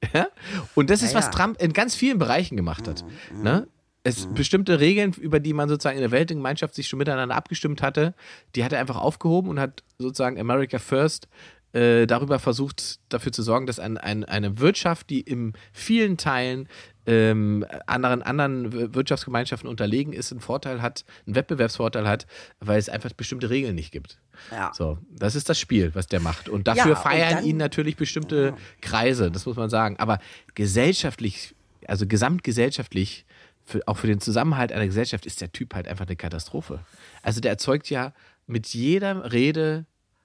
[0.14, 0.28] Ja?
[0.74, 1.30] Und das ist, Ja, was ja.
[1.30, 3.04] Trump in ganz vielen Bereichen gemacht hat.
[3.42, 3.68] Ne?
[4.02, 8.14] Es bestimmte Regeln, über die man sozusagen in der Weltgemeinschaft sich schon miteinander abgestimmt hatte,
[8.54, 11.28] die hat er einfach aufgehoben und hat sozusagen America First
[11.72, 16.68] äh, darüber versucht, dafür zu sorgen, dass ein, ein, eine Wirtschaft, die in vielen Teilen
[17.06, 22.26] ähm, anderen, anderen Wir- Wirtschaftsgemeinschaften unterlegen ist, einen Vorteil hat, einen Wettbewerbsvorteil hat,
[22.60, 24.18] weil es einfach bestimmte Regeln nicht gibt.
[24.50, 24.70] Ja.
[24.74, 26.48] So, das ist das Spiel, was der macht.
[26.48, 29.96] Und dafür und feiern dann- ihn natürlich bestimmte Kreise, das muss man sagen.
[29.98, 30.18] Aber
[30.54, 31.54] gesellschaftlich,
[31.86, 33.24] also gesamtgesellschaftlich,
[33.64, 36.80] für, auch für den Zusammenhalt einer Gesellschaft ist der Typ halt einfach eine Katastrophe.
[37.22, 38.12] Also der erzeugt ja
[38.46, 39.84] mit jeder Rede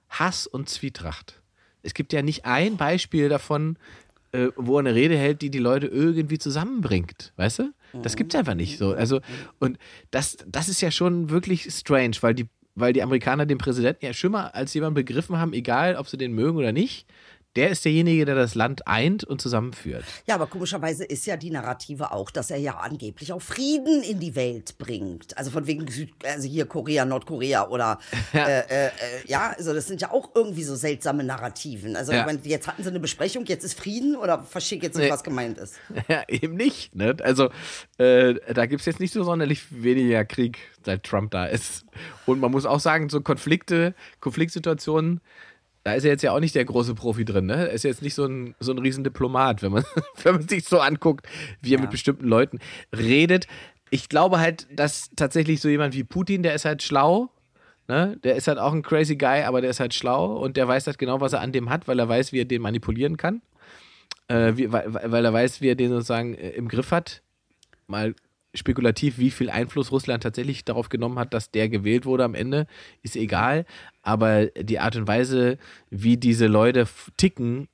[0.10, 1.42] Hass und Zwietracht.
[1.84, 3.78] Es gibt ja nicht ein Beispiel davon,
[4.32, 7.74] äh, wo er eine Rede hält, die die Leute irgendwie zusammenbringt, weißt du?
[8.02, 8.94] Das gibt's einfach nicht so.
[8.94, 9.22] Also
[9.60, 9.78] und
[10.12, 14.14] das, das ist ja schon wirklich strange, weil die, weil die Amerikaner den Präsidenten ja
[14.14, 17.08] schon mal als jemand begriffen haben, egal ob sie den mögen oder nicht.
[17.56, 20.04] Der ist derjenige, der das Land eint und zusammenführt.
[20.28, 24.20] Ja, aber komischerweise ist ja die Narrative auch, dass er ja angeblich auch Frieden in
[24.20, 25.38] die Welt bringt.
[25.38, 28.00] Also von wegen Süd, also hier Korea, Nordkorea oder
[28.34, 28.48] Ja.
[28.48, 28.92] äh, äh, äh,
[29.28, 31.96] ja, also das sind ja auch irgendwie so seltsame Narrativen.
[31.96, 32.22] Also Ja.
[32.22, 35.12] ich meine, jetzt hatten sie eine Besprechung, jetzt ist Frieden oder verschick jetzt nicht, Nee.
[35.12, 35.76] was gemeint ist.
[36.08, 36.94] Ja, eben nicht.
[36.96, 37.16] Ne?
[37.24, 37.50] Also
[37.98, 41.86] äh, da gibt es jetzt nicht so sonderlich weniger Krieg, seit Trump da ist.
[42.26, 45.22] Und man muss auch sagen, so Konflikte, Konfliktsituationen,
[45.86, 47.46] da ist er jetzt ja auch nicht der große Profi drin.
[47.46, 47.70] Ne?
[47.70, 49.86] Er ist jetzt nicht so ein, so ein Riesendiplomat, wenn man,
[50.24, 51.26] wenn man sich so anguckt,
[51.62, 52.60] wie er mit bestimmten Leuten
[52.96, 53.48] redet.
[53.92, 57.30] Ich glaube halt, dass tatsächlich so jemand wie Putin, der ist halt schlau.
[57.88, 58.18] Ne?
[58.24, 60.88] Der ist halt auch ein crazy Guy, aber der ist halt schlau und der weiß
[60.88, 63.42] halt genau, was er an dem hat, weil er weiß, wie er den manipulieren kann
[64.28, 67.22] äh, wie, weil, weil er weiß, wie er den sozusagen äh, im Griff hat.
[67.88, 68.16] Mal
[68.54, 72.68] spekulativ, wie viel Einfluss Russland tatsächlich darauf genommen hat, dass der gewählt wurde am Ende,
[73.04, 73.66] ist egal.
[74.06, 75.58] Aber die Art und Weise,
[75.90, 76.88] wie diese Leute
[77.18, 77.68] ticken,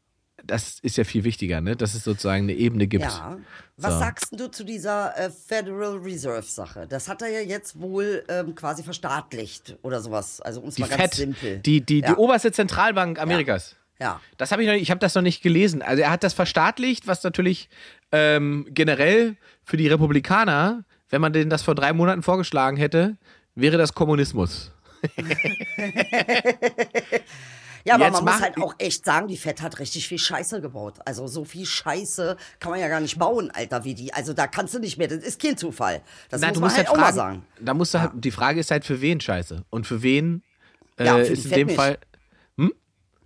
[0.44, 1.76] das ist ja viel wichtiger, ne?
[1.76, 3.04] dass es sozusagen eine Ebene gibt.
[3.04, 3.38] Ja.
[3.78, 4.00] Was So.
[4.00, 6.88] sagst du zu dieser äh, Federal Reserve Sache?
[6.90, 10.42] Das hat er ja jetzt wohl ähm, quasi verstaatlicht oder sowas.
[10.42, 11.60] Also um es Die mal ganz FED, simpel.
[11.60, 12.08] die, die, Ja.
[12.10, 13.76] die oberste Zentralbank Amerikas.
[14.00, 14.20] ja.
[14.38, 15.82] Das habe ich noch nicht, ich habe das noch nicht gelesen.
[15.84, 17.70] Also er hat das verstaatlicht, was natürlich
[18.12, 23.18] ähm, generell für die Republikaner, wenn man denen das vor drei Monaten vorgeschlagen hätte,
[23.54, 24.72] wäre das Kommunismus.
[27.84, 30.62] Ja, aber Jetzt man muss halt auch echt sagen, die Fed hat richtig viel Scheiße
[30.62, 31.00] gebaut.
[31.06, 34.14] Also so viel Scheiße kann man ja gar nicht bauen, Alter, wie die.
[34.14, 35.08] Also da kannst du nicht mehr.
[35.08, 36.02] Das ist kein Zufall.
[36.30, 37.46] Das Na, muss du man halt halt auch mal fragen, sagen.
[37.60, 39.66] da musst du halt, die Frage ist halt, für wen scheiße?
[39.72, 40.44] Und für wen
[40.98, 41.76] äh, Ja, für ist in dem nicht.
[41.76, 41.98] Fall.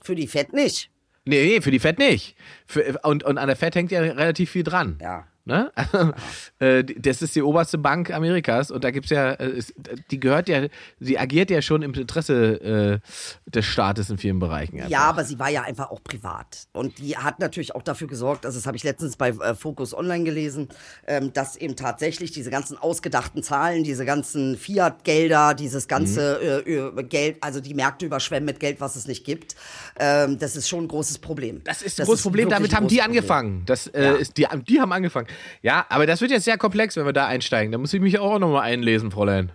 [0.02, 0.90] Für die Fed nicht.
[1.26, 2.36] Nee, nee, für die Fed nicht.
[2.68, 5.00] Für, und, und an der Fed hängt ja relativ viel dran.
[5.02, 5.28] Ja.
[5.46, 5.72] Ne?
[6.60, 9.74] Äh, das ist die oberste Bank Amerikas und da gibt's ja, äh, es-
[10.10, 10.68] die gehört ja,
[11.00, 14.78] sie agiert ja schon im Interesse äh, des Staates in vielen Bereichen.
[14.78, 14.90] einfach.
[14.90, 16.68] Ja, aber sie war ja einfach auch privat.
[16.72, 19.94] Und die hat natürlich auch dafür gesorgt, also das habe ich letztens bei äh, Focus
[19.94, 20.70] Online gelesen,
[21.08, 26.98] ähm, dass eben tatsächlich diese ganzen ausgedachten Zahlen, diese ganzen Fiat-Gelder, dieses ganze Mhm.
[27.00, 29.56] äh, Geld, also die Märkte überschwemmen mit Geld, was es nicht gibt,
[30.00, 31.62] ähm, das ist schon ein großes Problem.
[31.66, 33.12] Das ist ein großes Problem, wirklich damit haben die Problem.
[33.18, 33.64] angefangen.
[33.66, 34.14] Das, Ja.
[34.14, 35.28] ist, die, die haben angefangen.
[35.62, 37.72] Ja, aber das wird jetzt sehr komplex, wenn wir da einsteigen.
[37.72, 39.52] Da muss ich mich auch nochmal einlesen, Fräulein.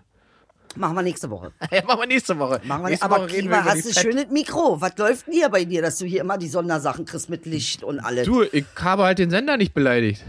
[0.77, 1.53] Machen wir nächste Woche.
[1.73, 2.61] Ja, machen wir nächste Woche.
[2.65, 4.81] Machen wir nächste aber Woche über hast du schönes Mikro?
[4.81, 7.83] Was läuft denn hier bei dir, dass du hier immer die Sondersachen kriegst mit Licht
[7.83, 8.27] und alles?
[8.27, 10.23] Du, ich habe halt den Sender nicht beleidigt.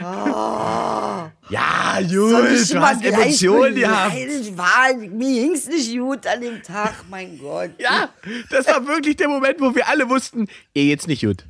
[0.00, 2.00] Ja, Ah.
[2.00, 4.12] Jules, ich du hast Emotionen gehabt.
[4.14, 4.56] beleidigt?
[4.58, 7.70] War, mir ging's nicht gut an dem Tag, mein Gott.
[7.78, 8.10] Ja,
[8.50, 11.44] das war wirklich der Moment, wo wir alle wussten, ihr geht's nicht gut.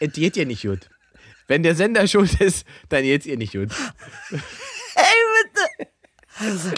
[0.00, 0.88] Es geht ihr nicht gut.
[1.48, 3.70] Wenn der Sender schuld ist, dann geht's ihr nicht gut.
[4.30, 4.38] Ey,
[5.42, 5.90] bitte.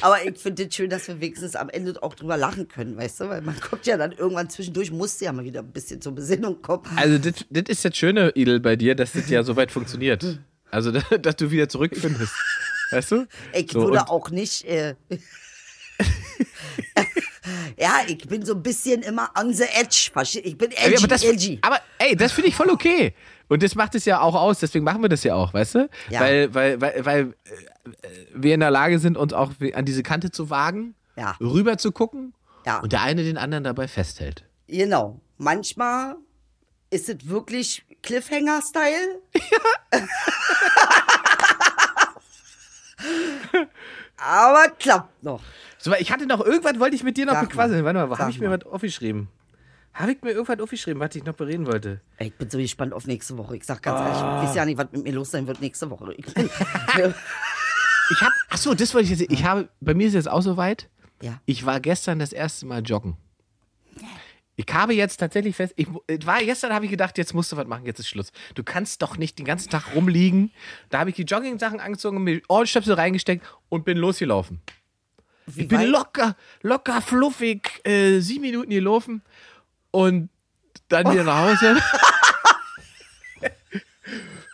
[0.01, 3.21] Aber ich finde es schön, dass wir wenigstens am Ende auch drüber lachen können, weißt
[3.21, 3.29] du?
[3.29, 6.63] Weil man kommt ja dann irgendwann zwischendurch, musste ja mal wieder ein bisschen zur Besinnung
[6.63, 6.85] kommen.
[6.97, 10.39] Also, das das ist das Schöne, Idel, bei dir, dass das ja so weit funktioniert.
[10.71, 10.91] Also,
[11.21, 12.33] dass du wieder zurückfindest.
[12.91, 13.27] Weißt du?
[13.53, 14.65] Ich So, würde auch nicht.
[14.65, 14.95] Äh,
[17.79, 20.11] ja, ich bin so ein bisschen immer on the edge.
[20.43, 21.59] Ich bin edgy, aber, das, edgy.
[21.63, 23.15] aber ey, das finde ich voll okay.
[23.49, 25.89] Und das macht es ja auch aus, deswegen machen wir das ja auch, weißt du?
[26.09, 26.21] Ja.
[26.21, 27.21] Weil, weil, weil, weil
[27.85, 31.37] äh, wir in der Lage sind, uns auch an diese Kante zu wagen, Ja.
[31.41, 32.33] rüber zu gucken
[32.65, 32.79] Ja.
[32.81, 34.45] und der eine den anderen dabei festhält.
[34.69, 35.21] Genau.
[35.37, 36.15] Manchmal
[36.91, 39.21] ist es wirklich Cliffhanger-Style.
[44.17, 45.41] Aber klappt noch.
[45.79, 47.49] So, ich hatte noch irgendwas, wollte ich mit dir noch Sag mal.
[47.49, 47.85] bequasseln.
[47.85, 49.29] Warte mal, habe ich mir was aufgeschrieben?
[49.95, 52.01] Habe ich mir irgendwas aufgeschrieben, was ich noch bereden wollte?
[52.19, 53.57] Ey, Ich bin so gespannt auf nächste Woche.
[53.57, 54.05] Ich sag ganz Ah.
[54.07, 56.13] ehrlich, ich weiß ja nicht, was mit mir los sein wird nächste Woche.
[56.15, 56.27] Ich
[58.13, 59.31] Ich habe, ach so, das wollte ich jetzt.
[59.33, 60.89] Ich habe, bei mir ist jetzt auch soweit.
[61.23, 61.41] ja.
[61.47, 63.17] Ich war gestern das erste Mal joggen.
[64.61, 65.89] Ich habe jetzt tatsächlich fest, ich
[66.27, 68.31] war gestern habe ich gedacht, jetzt musst du was machen, jetzt ist Schluss.
[68.55, 70.53] Du kannst doch nicht den ganzen Tag rumliegen.
[70.91, 74.61] Da habe ich die Jogging-Sachen angezogen, mir Ohrenstöpsel reingesteckt und bin losgelaufen.
[75.47, 79.23] Wie Ich bin locker, locker, fluffig, äh, sieben Minuten gelaufen
[79.93, 80.29] und
[80.89, 81.81] dann wieder nach Hause.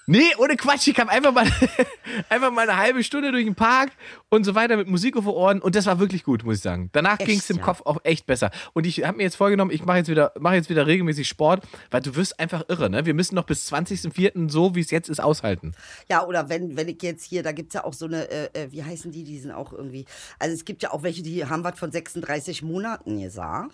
[0.09, 0.86] Nee, ohne Quatsch.
[0.86, 1.46] Ich kam einfach mal,
[2.28, 3.90] einfach mal eine halbe Stunde durch den Park
[4.28, 6.62] und so weiter mit Musik auf den Ohren und das war wirklich gut, muss ich
[6.62, 6.90] sagen.
[6.92, 7.62] Danach ging es im ja?
[7.64, 8.52] Kopf auch echt besser.
[8.72, 11.64] Und ich habe mir jetzt vorgenommen, ich mache jetzt wieder, mache jetzt wieder regelmäßig Sport,
[11.90, 13.04] weil du wirst einfach irre, ne?
[13.04, 14.48] Wir müssen noch bis 20.04.
[14.48, 15.72] so, wie es jetzt ist, aushalten.
[16.09, 18.72] Ja, oder wenn, wenn ich jetzt hier, da gibt's ja auch so eine, äh, äh,
[18.72, 20.04] wie heißen die, die sind auch irgendwie,
[20.38, 23.72] also es gibt ja auch welche, die haben was von 36 Monaten gesagt.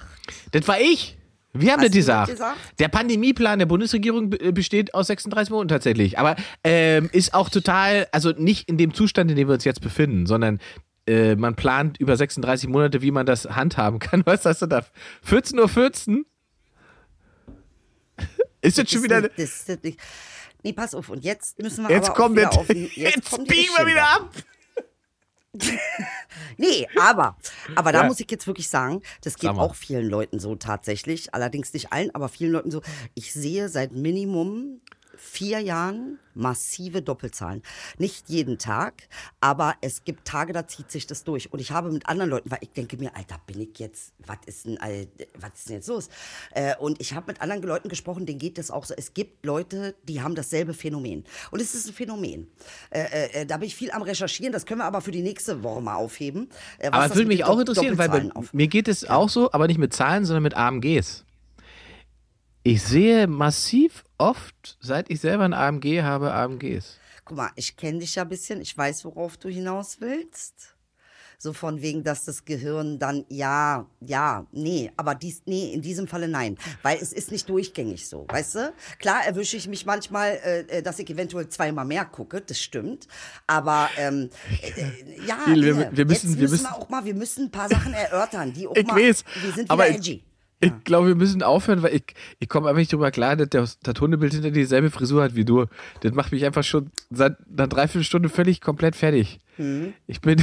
[0.53, 1.19] Das war ich.
[1.55, 2.57] Wir haben Hast das gesagt.
[2.79, 6.19] Der Pandemieplan der Bundesregierung äh, besteht aus 36 Monaten tatsächlich.
[6.19, 6.35] Aber
[6.65, 10.27] ähm, ist auch total, also nicht in dem Zustand, in dem wir uns jetzt befinden,
[10.27, 10.61] sondern
[11.07, 14.23] äh, man plant über 36 Monate, wie man das handhaben kann.
[14.27, 14.83] Was hast du da?
[15.29, 15.69] 14.14 Uhr?
[15.69, 16.25] 14?
[18.63, 19.21] Ist jetzt schon wieder.
[19.21, 19.99] nicht- das ist nicht-
[20.63, 21.09] Nee, pass auf.
[21.09, 24.31] Und jetzt müssen wir Jetzt aber auf den, Jetzt, die biegen wir wieder ab.
[26.57, 27.37] Nee, aber,
[27.77, 28.07] aber da Ja.
[28.07, 31.35] muss ich jetzt wirklich sagen, das geht auch vielen Leuten so tatsächlich.
[31.35, 32.83] Allerdings nicht allen, aber vielen Leuten so.
[33.15, 34.81] Ich sehe seit Minimum
[35.23, 37.63] vier Jahren massive Doppelzahlen.
[37.99, 39.09] Nicht jeden Tag,
[39.41, 41.53] aber es gibt Tage, da zieht sich das durch.
[41.53, 44.39] Und ich habe mit anderen Leuten, weil ich denke mir, Alter, bin ich jetzt, was
[44.47, 44.79] ist denn,
[45.39, 46.09] was ist denn jetzt los?
[46.53, 48.95] Äh, und ich habe mit anderen Leuten gesprochen, denen geht das auch so.
[48.97, 51.25] Es gibt Leute, die haben dasselbe Phänomen.
[51.51, 52.49] Und es ist ein Phänomen.
[52.91, 55.63] Äh, äh, da bin ich viel am Recherchieren, das können wir aber für die nächste
[55.63, 56.49] Woche mal aufheben.
[56.81, 59.69] Aber das es würde mich auch interessieren, weil bei, mir geht es auch so, aber
[59.69, 61.25] nicht mit Zahlen, sondern mit AMGs.
[62.65, 66.99] Ich sehe massiv oft, seit ich selber ein AMG habe, AMGs.
[67.25, 70.75] Guck mal, ich kenne dich ja ein bisschen, ich weiß, worauf du hinaus willst.
[71.39, 76.07] So von wegen, dass das Gehirn dann, ja, ja, nee, aber dies, nee, in diesem
[76.07, 76.57] Falle nein.
[76.83, 78.73] Weil es ist nicht durchgängig so, weißt du?
[79.01, 83.09] Klar erwische ich mich manchmal, äh, äh, dass ich eventuell zweimal mehr gucke, das stimmt.
[83.49, 84.31] Aber, ähm,
[84.63, 87.51] äh, äh, ja, wir- müssen- jetzt wir müssen müssen- wir auch mal, wir müssen ein
[87.51, 90.25] paar Sachen erörtern, die auch Ich mal, weiß, wir sind aber wieder ich- edgy.
[90.25, 90.32] Ich
[90.85, 92.05] glaube, wir müssen aufhören, weil ich,
[92.39, 95.45] ich komme einfach nicht drüber klar, dass der, das Hundebild hinter dieselbe Frisur hat wie
[95.45, 95.67] du.
[96.01, 99.41] Das macht mich einfach schon seit einer Dreiviertelstunde völlig komplett fertig.
[99.59, 99.95] Mhm.
[100.07, 100.43] Ich bin.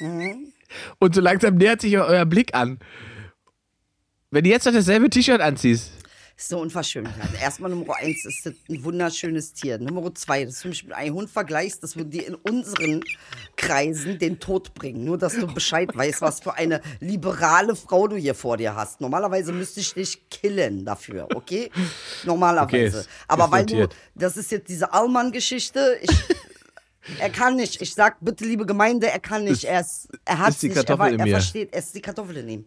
[0.98, 2.78] Und so langsam nähert sich euer Blick an.
[4.30, 5.92] Wenn du jetzt noch dasselbe T-Shirt anziehst,
[6.42, 7.28] Das ist eine Unverschämtheit.
[7.40, 9.78] Erstmal Nummer eins ist das ein wunderschönes Tier.
[9.78, 13.04] Nummer zwei, dass du mich mit einem Hund vergleichst, das würde dir in unseren
[13.54, 15.04] Kreisen den Tod bringen.
[15.04, 19.00] Nur, dass du Bescheid weißt, was für eine liberale Frau du hier vor dir hast.
[19.00, 21.70] Normalerweise müsste ich dich killen dafür, okay?
[22.24, 22.66] Normalerweise.
[22.98, 23.96] Okay, ist- Aber ist weil du, notiert.
[24.16, 25.96] das ist jetzt diese Allmann-Geschichte.
[26.00, 26.10] Ich,
[27.20, 27.80] er kann nicht.
[27.80, 29.62] Ich sag bitte, liebe Gemeinde, er kann nicht.
[29.62, 30.76] Er, ist, er hat ist die nicht.
[30.76, 31.72] Er, Kartoffel war- er versteht.
[31.72, 32.64] Er ist die Kartoffel in ihm.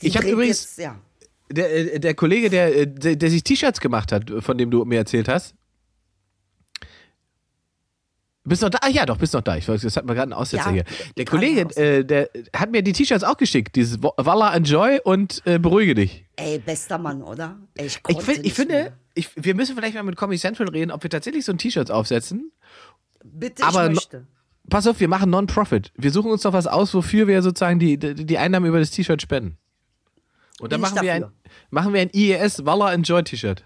[0.00, 1.00] Die Ich hab dreht übrigens- Jetzt, ja.
[1.50, 4.84] Der, äh, der Kollege, der, äh, der, der sich T-Shirts gemacht hat, von dem du
[4.84, 5.54] mir erzählt hast.
[8.44, 8.78] Bist noch da?
[8.82, 9.56] Ah ja, doch, bist noch da.
[9.56, 10.84] Ich weiß, das hat mir gerade einen Aussetzer Ja, hier.
[11.16, 13.74] Der Kollege, äh, der hat mir die T-Shirts auch geschickt.
[13.74, 16.24] Dieses Wa- Walla Enjoy und äh, Beruhige dich.
[16.36, 17.58] Ey, bester Mann, oder?
[17.76, 21.02] Ich Ich, find, ich finde, ich, wir müssen vielleicht mal mit Comedy Central reden, ob
[21.02, 22.52] wir tatsächlich so ein T-Shirts aufsetzen.
[23.24, 24.26] Bitte, aber ich no- möchte.
[24.70, 25.92] Pass auf, wir machen Non-Profit.
[25.96, 28.90] Wir suchen uns doch was aus, wofür wir sozusagen die, die, die Einnahmen über das
[28.92, 29.58] T-Shirt spenden.
[30.60, 31.24] Und dann Bin machen wir, ein,
[31.70, 33.62] machen wir ein IES Walla Enjoy T-Shirt.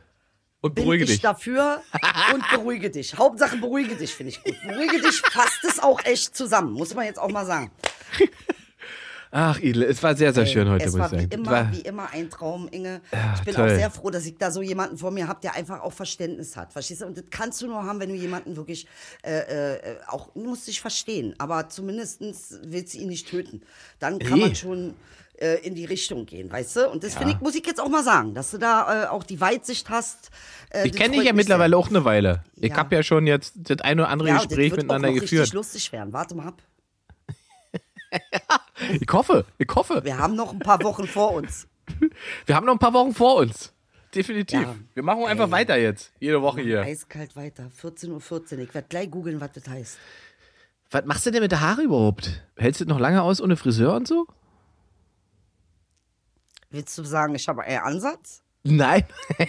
[0.63, 1.21] Und Bin beruhige ich dich.
[1.21, 1.81] dafür
[2.35, 3.15] und beruhige dich.
[3.19, 4.55] Hauptsache beruhige dich, finde ich gut.
[4.67, 7.71] Beruhige dich fasst es auch echt zusammen, muss man jetzt auch mal sagen.
[9.33, 11.31] Ach, Idel, es war sehr, sehr schön heute, es muss ich wie sagen.
[11.33, 13.01] immer, War- wie immer ein Traum, Inge.
[13.37, 13.71] Ich bin toll.
[13.71, 16.57] auch sehr froh, dass ich da so jemanden vor mir habe, der einfach auch Verständnis
[16.57, 16.73] hat.
[16.73, 17.07] Verstehst du?
[17.07, 18.89] Und das kannst du nur haben, wenn du jemanden wirklich
[19.23, 22.21] äh, äh, auch, du musst dich verstehen, aber zumindest
[22.65, 23.63] willst du ihn nicht töten.
[24.01, 24.41] Dann kann Nee.
[24.47, 24.95] man schon
[25.41, 26.89] äh, in die Richtung gehen, weißt du?
[26.91, 29.23] Und das finde ich, muss ich jetzt auch mal sagen, dass du da äh, auch
[29.25, 30.31] die Weitsicht hast.
[30.71, 32.45] Äh, ich das kenne dich ja mittlerweile auch eine Weile.
[32.57, 32.77] Ich Ja.
[32.77, 35.21] habe ja schon jetzt das eine oder andere ja, Gespräch das wird miteinander auch noch
[35.21, 35.43] geführt.
[35.43, 36.13] richtig lustig werden.
[36.13, 36.63] Warte mal ab.
[39.01, 40.03] Ich hoffe, ich hoffe.
[40.05, 41.69] Wir haben noch ein paar Wochen vor uns.
[42.47, 43.73] Wir haben noch ein paar Wochen vor uns.
[44.15, 44.61] Definitiv.
[44.63, 44.75] Ja.
[44.95, 45.53] Wir machen einfach Ey.
[45.53, 46.13] weiter jetzt.
[46.19, 46.81] Jede Woche hier.
[46.83, 47.71] Eiskalt weiter.
[47.81, 48.09] 14.14
[48.55, 48.59] Uhr.
[48.61, 49.99] Ich werde gleich googeln, was das heißt.
[50.91, 52.43] Was machst du denn mit der Haare überhaupt?
[52.57, 54.27] Hältst du das noch lange aus ohne Friseur und so?
[56.71, 58.43] Willst du sagen, ich habe einen Ansatz?
[58.63, 59.05] Nein.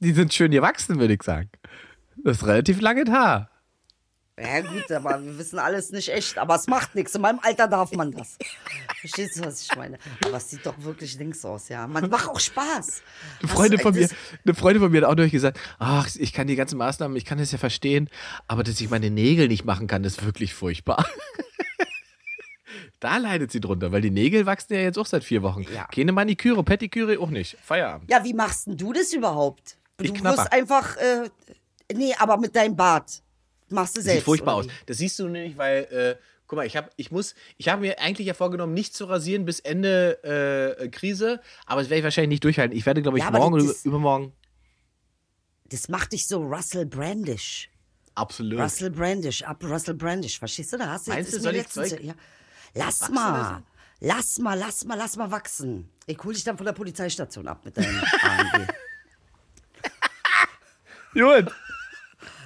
[0.00, 1.50] Die sind schön gewachsen, würde ich sagen.
[2.16, 3.50] Das ist relativ langes Haar.
[4.40, 6.38] Ja gut, aber wir wissen alles nicht echt.
[6.38, 7.14] Aber es macht nichts.
[7.14, 8.36] In meinem Alter darf man das.
[8.98, 9.96] Verstehst du, was ich meine?
[10.24, 11.86] Aber es sieht doch wirklich links aus, ja.
[11.86, 13.02] Man macht auch Spaß.
[13.42, 14.08] Eine Freundin, Was- von mir,
[14.44, 17.24] eine Freundin von mir hat auch durch gesagt, ach, ich kann die ganzen Maßnahmen, ich
[17.24, 18.08] kann das ja verstehen,
[18.48, 21.06] aber dass ich meine Nägel nicht machen kann, ist wirklich furchtbar.
[23.04, 25.64] Da leidet sie drunter, weil die Nägel wachsen ja jetzt auch seit vier Wochen.
[25.74, 25.84] Ja.
[25.86, 27.56] Keine Maniküre, Pettiküre auch nicht.
[27.62, 28.10] Feierabend.
[28.10, 29.76] Ja, wie machst denn du das überhaupt?
[29.98, 30.38] Du Ich knapper.
[30.38, 31.28] wirst einfach, äh,
[31.94, 33.22] nee, aber mit deinem Bart
[33.68, 34.20] machst du selbst.
[34.20, 34.66] Sieht furchtbar aus.
[34.86, 37.98] Das siehst du nicht, weil, äh, guck mal, ich habe ich muss, ich habe mir
[38.00, 42.30] eigentlich ja vorgenommen, nicht zu rasieren bis Ende äh, Krise, aber das werde ich wahrscheinlich
[42.30, 42.76] nicht durchhalten.
[42.76, 44.32] Ich werde, glaube ich, Ja, morgen oder übermorgen
[45.66, 47.68] Das macht dich so Russell Brandish.
[48.14, 48.58] absolut.
[48.60, 50.78] Russell Brandish, ab Russell Brandish, verstehst du?
[50.78, 52.14] Da hast du Meinst jetzt du, soll ich Zeug ja.
[52.74, 53.64] Lass wachsen mal, lassen?
[54.00, 55.88] lass mal, lass mal, lass mal wachsen.
[56.06, 58.66] Ich hol dich dann von der Polizeistation ab mit deinem AMG.
[61.14, 61.52] Gut.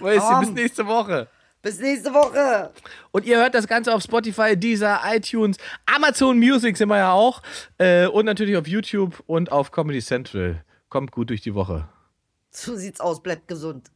[0.00, 1.28] Weißt du, bis nächste Woche.
[1.62, 2.72] Bis nächste Woche.
[3.10, 5.56] Und ihr hört das Ganze auf Spotify, Deezer, iTunes,
[5.86, 7.42] Amazon Music sind wir ja auch.
[7.78, 10.64] Äh, und natürlich auf YouTube und auf Comedy Central.
[10.88, 11.88] Kommt gut durch die Woche.
[12.50, 13.90] So sieht's aus, bleibt gesund.